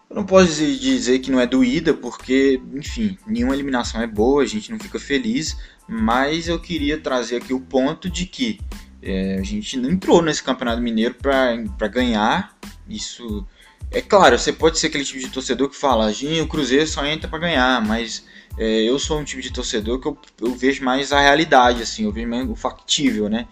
Eu 0.09 0.15
não 0.15 0.25
posso 0.25 0.51
dizer 0.55 1.19
que 1.19 1.29
não 1.29 1.39
é 1.39 1.45
doída, 1.45 1.93
porque, 1.93 2.59
enfim, 2.73 3.15
nenhuma 3.27 3.53
eliminação 3.53 4.01
é 4.01 4.07
boa, 4.07 4.41
a 4.41 4.45
gente 4.45 4.71
não 4.71 4.79
fica 4.79 4.99
feliz, 4.99 5.55
mas 5.87 6.47
eu 6.47 6.59
queria 6.59 6.99
trazer 6.99 7.35
aqui 7.35 7.53
o 7.53 7.59
ponto 7.59 8.09
de 8.09 8.25
que 8.25 8.59
é, 9.01 9.37
a 9.39 9.43
gente 9.43 9.77
não 9.77 9.89
entrou 9.89 10.21
nesse 10.21 10.43
Campeonato 10.43 10.81
Mineiro 10.81 11.15
para 11.15 11.87
ganhar. 11.87 12.55
Isso 12.87 13.45
é 13.91 14.01
claro, 14.01 14.37
você 14.37 14.53
pode 14.53 14.77
ser 14.77 14.87
aquele 14.87 15.03
tipo 15.03 15.19
de 15.19 15.29
torcedor 15.29 15.69
que 15.69 15.75
fala, 15.75 16.11
o 16.41 16.47
Cruzeiro 16.47 16.87
só 16.87 17.05
entra 17.05 17.27
para 17.27 17.39
ganhar, 17.39 17.83
mas 17.85 18.23
é, 18.57 18.83
eu 18.83 18.99
sou 18.99 19.19
um 19.19 19.23
tipo 19.23 19.41
de 19.41 19.51
torcedor 19.51 19.99
que 19.99 20.07
eu, 20.07 20.17
eu, 20.41 20.53
vejo 20.53 20.83
mais 20.83 21.11
a 21.11 21.19
realidade, 21.19 21.81
assim, 21.81 22.03
eu 22.03 22.11
vejo 22.11 22.27
mais 22.27 22.47
o 22.47 22.55
factível, 22.55 23.29
né? 23.29 23.47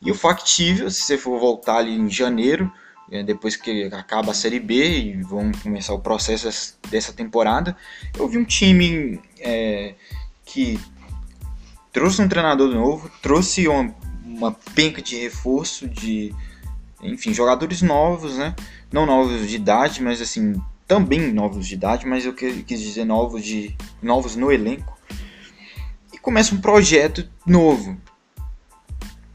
E 0.00 0.10
o 0.10 0.14
factível, 0.14 0.90
se 0.90 1.02
você 1.02 1.18
for 1.18 1.38
voltar 1.38 1.78
ali 1.78 1.94
em 1.94 2.10
janeiro, 2.10 2.70
é, 3.10 3.22
depois 3.22 3.56
que 3.56 3.84
acaba 3.84 4.30
a 4.30 4.34
Série 4.34 4.60
B 4.60 5.00
e 5.00 5.22
vamos 5.22 5.60
começar 5.60 5.92
o 5.92 6.00
processo 6.00 6.78
dessa 6.90 7.12
temporada, 7.12 7.76
eu 8.18 8.26
vi 8.28 8.38
um 8.38 8.44
time 8.44 9.20
é, 9.38 9.94
que 10.44 10.78
trouxe 11.92 12.22
um 12.22 12.28
treinador 12.28 12.72
novo, 12.74 13.10
trouxe 13.22 13.68
uma, 13.68 13.94
uma 14.34 14.52
penca 14.52 15.00
de 15.00 15.16
reforço 15.16 15.88
de, 15.88 16.34
enfim, 17.02 17.32
jogadores 17.32 17.82
novos, 17.82 18.36
né? 18.36 18.54
Não 18.92 19.06
novos 19.06 19.48
de 19.48 19.56
idade, 19.56 20.02
mas 20.02 20.20
assim, 20.20 20.60
também 20.86 21.32
novos 21.32 21.66
de 21.66 21.74
idade, 21.74 22.06
mas 22.06 22.24
eu 22.24 22.34
quis 22.34 22.80
dizer 22.80 23.04
novos 23.04 23.44
de 23.44 23.76
novos 24.02 24.36
no 24.36 24.52
elenco. 24.52 24.98
E 26.12 26.18
começa 26.18 26.54
um 26.54 26.60
projeto 26.60 27.28
novo. 27.46 27.96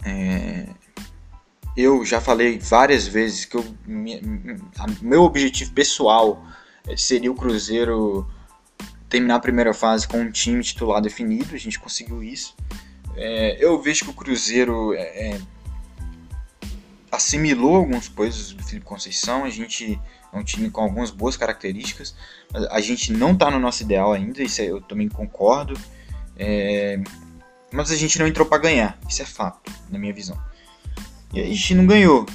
É, 0.04 0.68
eu 1.76 2.06
já 2.06 2.20
falei 2.20 2.60
várias 2.60 3.08
vezes 3.08 3.46
que 3.46 3.56
eu, 3.56 3.66
meu 5.02 5.24
objetivo 5.24 5.72
pessoal 5.74 6.44
eh, 6.88 6.98
seria 6.98 7.32
o 7.32 7.36
Cruzeiro 7.36 8.28
terminar 9.10 9.36
a 9.36 9.40
primeira 9.40 9.74
fase 9.74 10.08
com 10.08 10.20
um 10.20 10.32
time 10.32 10.64
titular 10.64 11.02
definido, 11.02 11.56
a 11.56 11.58
gente 11.58 11.80
conseguiu 11.80 12.22
isso. 12.22 12.56
É, 13.16 13.58
eu 13.60 13.82
vejo 13.82 14.06
que 14.06 14.12
o 14.12 14.14
Cruzeiro 14.14 14.94
é, 14.94 15.02
é 15.02 15.42
assimilou 17.12 17.76
algumas 17.76 18.08
coisas 18.08 18.52
do 18.52 18.64
Felipe 18.64 18.86
Conceição, 18.86 19.44
a 19.44 19.50
gente 19.50 20.00
é 20.32 20.38
um 20.38 20.44
time 20.44 20.70
com 20.70 20.82
algumas 20.82 21.10
boas 21.10 21.36
características, 21.36 22.16
a 22.70 22.80
gente 22.80 23.12
não 23.12 23.34
está 23.34 23.50
no 23.50 23.60
nosso 23.60 23.82
ideal 23.82 24.14
ainda, 24.14 24.44
isso 24.44 24.62
eu 24.62 24.80
também 24.80 25.10
concordo, 25.10 25.74
é, 26.38 27.02
mas 27.72 27.92
a 27.92 27.96
gente 27.96 28.20
não 28.20 28.28
entrou 28.28 28.48
para 28.48 28.60
ganhar, 28.60 29.00
isso 29.08 29.22
é 29.22 29.26
fato, 29.26 29.72
na 29.90 29.98
minha 29.98 30.14
visão. 30.14 30.40
E 31.34 31.40
a 31.40 31.46
gente 31.46 31.76
não 31.76 31.86
ganhou. 31.86 32.26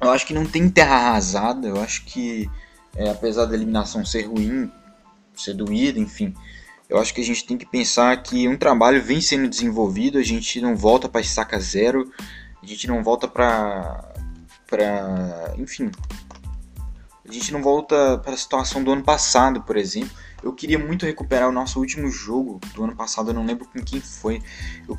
Eu 0.00 0.10
acho 0.10 0.26
que 0.26 0.32
não 0.34 0.46
tem 0.46 0.68
terra 0.68 0.96
arrasada. 0.96 1.68
Eu 1.68 1.80
acho 1.80 2.04
que, 2.04 2.50
é, 2.94 3.10
apesar 3.10 3.44
da 3.46 3.54
eliminação 3.54 4.04
ser 4.04 4.22
ruim, 4.22 4.70
ser 5.34 5.54
doída, 5.54 5.98
enfim, 5.98 6.34
eu 6.88 6.98
acho 6.98 7.12
que 7.12 7.20
a 7.20 7.24
gente 7.24 7.44
tem 7.44 7.58
que 7.58 7.66
pensar 7.66 8.16
que 8.22 8.46
um 8.46 8.56
trabalho 8.56 9.02
vem 9.02 9.20
sendo 9.20 9.48
desenvolvido. 9.48 10.18
A 10.18 10.22
gente 10.22 10.60
não 10.60 10.76
volta 10.76 11.08
para 11.08 11.20
estaca 11.20 11.58
zero. 11.58 12.12
A 12.62 12.66
gente 12.66 12.86
não 12.86 13.02
volta 13.02 13.26
para. 13.26 14.12
para 14.66 15.54
enfim. 15.58 15.90
A 17.28 17.32
gente 17.32 17.52
não 17.52 17.60
volta 17.60 18.18
para 18.18 18.34
a 18.34 18.36
situação 18.36 18.84
do 18.84 18.92
ano 18.92 19.02
passado, 19.02 19.62
por 19.62 19.76
exemplo. 19.76 20.16
Eu 20.42 20.52
queria 20.52 20.78
muito 20.78 21.04
recuperar 21.04 21.48
o 21.48 21.52
nosso 21.52 21.80
último 21.80 22.08
jogo 22.08 22.60
do 22.72 22.84
ano 22.84 22.94
passado. 22.94 23.30
Eu 23.30 23.34
não 23.34 23.44
lembro 23.44 23.66
com 23.66 23.82
quem 23.82 24.00
foi. 24.00 24.40
Eu... 24.88 24.96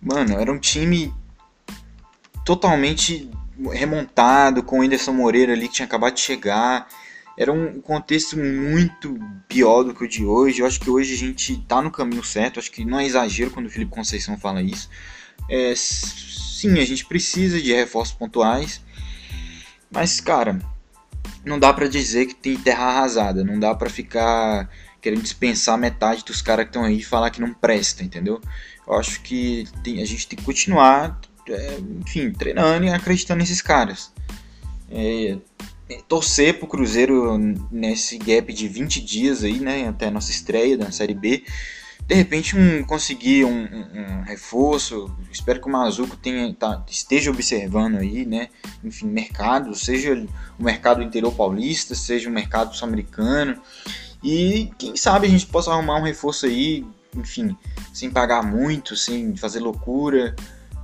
Mano, 0.00 0.38
era 0.38 0.52
um 0.52 0.58
time 0.58 1.12
totalmente 2.44 3.28
remontado, 3.72 4.62
com 4.62 4.78
o 4.78 4.82
Anderson 4.82 5.12
Moreira 5.12 5.52
ali 5.52 5.66
que 5.66 5.74
tinha 5.74 5.86
acabado 5.86 6.14
de 6.14 6.20
chegar. 6.20 6.86
Era 7.36 7.52
um 7.52 7.80
contexto 7.80 8.36
muito 8.36 9.18
pior 9.48 9.82
do 9.82 9.94
que 9.94 10.04
o 10.04 10.08
de 10.08 10.24
hoje. 10.24 10.60
Eu 10.60 10.66
acho 10.66 10.80
que 10.80 10.90
hoje 10.90 11.14
a 11.14 11.16
gente 11.16 11.54
está 11.54 11.80
no 11.80 11.90
caminho 11.90 12.22
certo. 12.22 12.56
Eu 12.56 12.60
acho 12.60 12.70
que 12.70 12.84
não 12.84 12.98
é 12.98 13.06
exagero 13.06 13.50
quando 13.50 13.66
o 13.66 13.70
Felipe 13.70 13.90
Conceição 13.90 14.38
fala 14.38 14.62
isso. 14.62 14.90
É, 15.48 15.72
sim, 15.74 16.78
a 16.78 16.84
gente 16.84 17.06
precisa 17.06 17.60
de 17.60 17.72
reforços 17.72 18.14
pontuais. 18.14 18.82
Mas, 19.90 20.20
cara, 20.20 20.58
não 21.44 21.58
dá 21.58 21.72
para 21.72 21.88
dizer 21.88 22.26
que 22.26 22.34
tem 22.34 22.56
terra 22.56 22.84
arrasada. 22.84 23.42
Não 23.42 23.58
dá 23.58 23.74
para 23.74 23.88
ficar 23.88 24.68
querendo 25.00 25.22
dispensar 25.22 25.78
metade 25.78 26.24
dos 26.24 26.42
caras 26.42 26.66
que 26.66 26.70
estão 26.70 26.84
aí 26.84 26.98
e 26.98 27.02
falar 27.02 27.30
que 27.30 27.40
não 27.40 27.54
presta, 27.54 28.04
entendeu? 28.04 28.40
Eu 28.86 28.94
acho 28.94 29.22
que 29.22 29.66
tem, 29.82 30.02
a 30.02 30.04
gente 30.04 30.28
tem 30.28 30.38
que 30.38 30.44
continuar 30.44 31.18
é, 31.48 31.78
enfim, 32.00 32.30
treinando 32.32 32.84
e 32.84 32.90
acreditando 32.90 33.40
nesses 33.40 33.60
caras. 33.60 34.12
É, 34.90 35.38
torcer 36.08 36.58
pro 36.58 36.66
Cruzeiro 36.66 37.38
nesse 37.70 38.18
gap 38.18 38.52
de 38.52 38.68
20 38.68 39.00
dias 39.00 39.44
aí, 39.44 39.58
né, 39.58 39.88
até 39.88 40.06
a 40.06 40.10
nossa 40.10 40.30
estreia 40.30 40.76
da 40.76 40.90
Série 40.90 41.14
B. 41.14 41.44
De 42.06 42.14
repente 42.14 42.56
um, 42.56 42.82
conseguir 42.82 43.44
um, 43.44 43.50
um, 43.50 44.00
um 44.00 44.22
reforço, 44.22 45.14
espero 45.30 45.60
que 45.60 45.68
o 45.68 45.70
Mazuco 45.70 46.16
tenha, 46.16 46.52
tá, 46.54 46.84
esteja 46.88 47.30
observando 47.30 47.96
aí, 47.98 48.26
né, 48.26 48.48
enfim, 48.82 49.06
mercado, 49.06 49.74
seja 49.74 50.26
o 50.58 50.62
mercado 50.62 51.02
interior 51.02 51.32
paulista, 51.32 51.94
seja 51.94 52.28
o 52.28 52.32
mercado 52.32 52.74
sul-americano, 52.74 53.60
e 54.24 54.70
quem 54.76 54.96
sabe 54.96 55.26
a 55.26 55.30
gente 55.30 55.46
possa 55.46 55.70
arrumar 55.70 55.98
um 55.98 56.04
reforço 56.04 56.46
aí, 56.46 56.84
enfim, 57.14 57.56
sem 57.92 58.10
pagar 58.10 58.42
muito, 58.42 58.96
sem 58.96 59.36
fazer 59.36 59.60
loucura, 59.60 60.34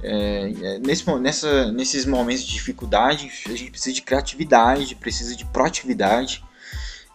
é, 0.09 0.53
é, 0.63 0.79
nesse, 0.79 1.11
nessa, 1.19 1.73
nesses 1.73 2.07
momentos 2.07 2.45
de 2.45 2.53
dificuldade, 2.53 3.29
a 3.47 3.57
gente 3.57 3.71
precisa 3.73 3.95
de 3.95 4.03
criatividade, 4.03 4.95
precisa 4.95 5.35
de 5.35 5.45
proatividade. 5.47 6.45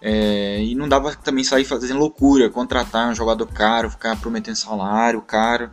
É, 0.02 0.62
e 0.62 0.76
não 0.76 0.90
dá 0.90 1.00
também 1.16 1.44
sair 1.44 1.64
fazendo 1.64 2.00
loucura, 2.00 2.50
contratar 2.50 3.10
um 3.10 3.16
jogador 3.16 3.48
caro, 3.48 3.90
ficar 3.90 4.20
prometendo 4.20 4.56
salário 4.56 5.22
caro, 5.22 5.72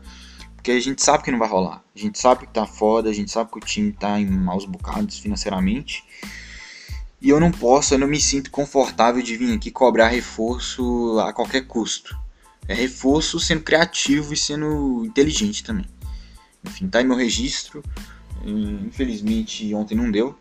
porque 0.55 0.71
a 0.71 0.81
gente 0.81 1.03
sabe 1.03 1.25
que 1.25 1.31
não 1.33 1.39
vai 1.39 1.49
rolar. 1.49 1.83
A 1.97 1.99
gente 1.99 2.19
sabe 2.21 2.47
que 2.47 2.53
tá 2.53 2.67
foda, 2.67 3.11
a 3.11 3.13
gente 3.13 3.33
sabe 3.33 3.51
que 3.51 3.59
o 3.59 3.61
time 3.61 3.91
tá 3.91 4.21
em 4.21 4.27
maus 4.27 4.65
bocados 4.65 5.19
financeiramente. 5.19 6.05
E 7.21 7.31
eu 7.31 7.41
não 7.41 7.51
posso, 7.51 7.95
eu 7.95 7.99
não 7.99 8.07
me 8.07 8.21
sinto 8.21 8.49
confortável 8.49 9.21
de 9.21 9.37
vir 9.37 9.53
aqui 9.53 9.73
cobrar 9.73 10.07
reforço 10.07 11.19
a 11.19 11.33
qualquer 11.33 11.63
custo. 11.63 12.17
É 12.69 12.75
reforço 12.75 13.41
sendo 13.41 13.63
criativo 13.63 14.35
e 14.35 14.37
sendo 14.37 15.05
inteligente 15.05 15.65
também. 15.65 15.87
Enfim, 16.65 16.89
tá 16.89 16.99
aí 16.99 17.05
meu 17.05 17.17
registro. 17.17 17.83
Infelizmente 18.45 19.75
ontem 19.75 19.95
não 19.95 20.11
deu. 20.11 20.39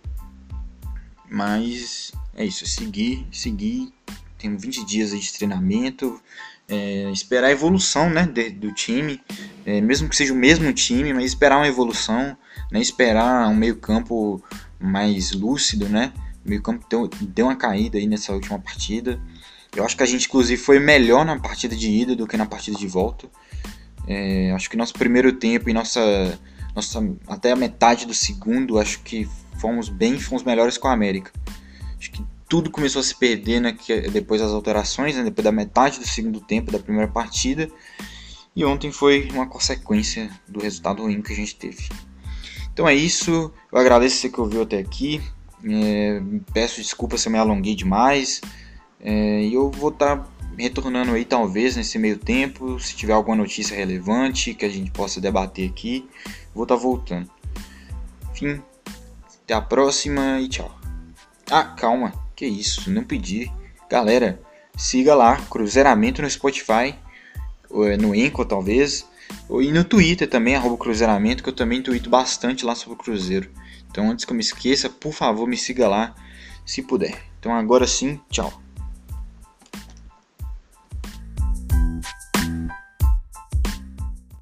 Mas 1.30 2.12
é 2.36 2.46
isso, 2.46 2.64
é 2.64 2.68
seguir, 2.68 3.28
seguir. 3.32 3.94
Tenho 4.38 4.58
20 4.58 4.86
dias 4.86 5.12
de 5.12 5.34
treinamento. 5.34 6.22
É, 6.70 7.10
esperar 7.12 7.48
a 7.48 7.52
evolução 7.52 8.10
né, 8.10 8.28
de, 8.28 8.50
do 8.50 8.74
time, 8.74 9.22
é, 9.66 9.80
mesmo 9.80 10.10
que 10.10 10.16
seja 10.18 10.34
o 10.34 10.36
mesmo 10.36 10.74
time, 10.74 11.14
mas 11.14 11.24
esperar 11.24 11.56
uma 11.56 11.68
evolução, 11.68 12.38
né, 12.70 12.82
esperar 12.82 13.48
um 13.48 13.56
meio-campo 13.56 14.44
mais 14.78 15.32
lúcido, 15.32 15.88
né? 15.88 16.12
O 16.46 16.50
meio-campo 16.50 16.86
deu, 16.90 17.08
deu 17.22 17.46
uma 17.46 17.56
caída 17.56 17.98
aí 17.98 18.06
nessa 18.06 18.34
última 18.34 18.60
partida. 18.60 19.18
Eu 19.76 19.86
acho 19.86 19.96
que 19.96 20.04
a 20.04 20.06
gente, 20.06 20.28
inclusive, 20.28 20.62
foi 20.62 20.80
melhor 20.80 21.26
na 21.26 21.40
partida 21.40 21.76
de 21.76 21.90
ida 21.90 22.16
do 22.16 22.28
que 22.28 22.36
na 22.36 22.46
partida 22.46 22.78
de 22.78 22.88
volta. 22.88 23.30
É, 24.08 24.52
acho 24.52 24.70
que 24.70 24.78
nosso 24.78 24.94
primeiro 24.94 25.34
tempo 25.34 25.70
e 25.70 25.74
nossa, 25.74 26.40
nossa 26.74 27.04
até 27.28 27.52
a 27.52 27.56
metade 27.56 28.06
do 28.06 28.14
segundo, 28.14 28.80
acho 28.80 29.02
que 29.02 29.28
fomos 29.60 29.90
bem, 29.90 30.18
fomos 30.20 30.44
melhores 30.44 30.78
com 30.78 30.88
a 30.88 30.94
América. 30.94 31.32
Acho 32.00 32.12
que 32.12 32.24
tudo 32.48 32.72
começou 32.72 33.02
a 33.02 33.04
se 33.04 33.14
perder 33.14 33.60
né, 33.60 33.76
depois 34.12 34.40
das 34.40 34.52
alterações, 34.52 35.16
né, 35.16 35.24
depois 35.24 35.44
da 35.44 35.52
metade 35.52 36.00
do 36.00 36.08
segundo 36.08 36.40
tempo 36.40 36.72
da 36.72 36.80
primeira 36.80 37.12
partida. 37.12 37.70
E 38.56 38.64
ontem 38.66 38.92
foi 38.92 39.28
uma 39.34 39.46
consequência 39.46 40.32
do 40.48 40.60
resultado 40.60 41.04
ruim 41.04 41.22
que 41.22 41.34
a 41.34 41.36
gente 41.36 41.56
teve. 41.56 41.90
Então 42.74 42.88
é 42.88 42.96
isso. 42.96 43.52
Eu 43.72 43.80
agradeço 43.80 44.18
você 44.18 44.30
que 44.30 44.40
ouviu 44.40 44.64
até 44.64 44.80
aqui. 44.80 45.22
É, 45.64 46.22
peço 46.54 46.82
desculpas 46.82 47.22
se 47.22 47.28
eu 47.28 47.32
me 47.32 47.38
alonguei 47.38 47.76
demais. 47.76 48.42
É, 49.00 49.42
e 49.42 49.54
eu 49.54 49.70
vou 49.70 49.90
estar 49.90 50.18
tá 50.18 50.28
retornando 50.58 51.14
aí 51.14 51.24
talvez 51.24 51.76
nesse 51.76 52.00
meio 52.00 52.18
tempo, 52.18 52.80
se 52.80 52.96
tiver 52.96 53.14
alguma 53.14 53.36
notícia 53.36 53.76
relevante 53.76 54.54
que 54.54 54.66
a 54.66 54.70
gente 54.70 54.92
possa 54.92 55.22
debater 55.22 55.70
aqui, 55.70 56.10
vou 56.54 56.64
estar 56.64 56.76
tá 56.76 56.82
voltando. 56.82 57.30
Enfim, 58.32 58.62
até 59.44 59.54
a 59.54 59.62
próxima 59.62 60.40
e 60.42 60.48
tchau. 60.48 60.76
Ah, 61.50 61.64
calma, 61.64 62.14
que 62.36 62.46
isso, 62.46 62.90
não 62.92 63.04
pedi. 63.04 63.52
Galera, 63.90 64.42
siga 64.76 65.16
lá, 65.16 65.38
Cruzeiramento 65.50 66.22
no 66.22 66.30
Spotify, 66.30 66.96
no 68.00 68.14
Enco 68.14 68.44
talvez, 68.44 69.08
e 69.50 69.72
no 69.72 69.84
Twitter 69.84 70.28
também, 70.30 70.56
arroba 70.56 70.78
Cruzeiramento, 70.78 71.44
que 71.44 71.50
eu 71.50 71.56
também 71.56 71.82
tweeto 71.82 72.10
bastante 72.10 72.66
lá 72.66 72.76
sobre 72.76 72.96
o 72.96 72.98
Cruzeiro. 72.98 73.50
Então 73.90 74.10
antes 74.10 74.26
que 74.26 74.32
eu 74.32 74.36
me 74.36 74.44
esqueça, 74.44 74.90
por 74.90 75.14
favor, 75.14 75.48
me 75.48 75.58
siga 75.58 75.88
lá, 75.88 76.16
se 76.66 76.82
puder. 76.82 77.18
Então 77.40 77.54
agora 77.54 77.88
sim, 77.88 78.20
tchau. 78.30 78.62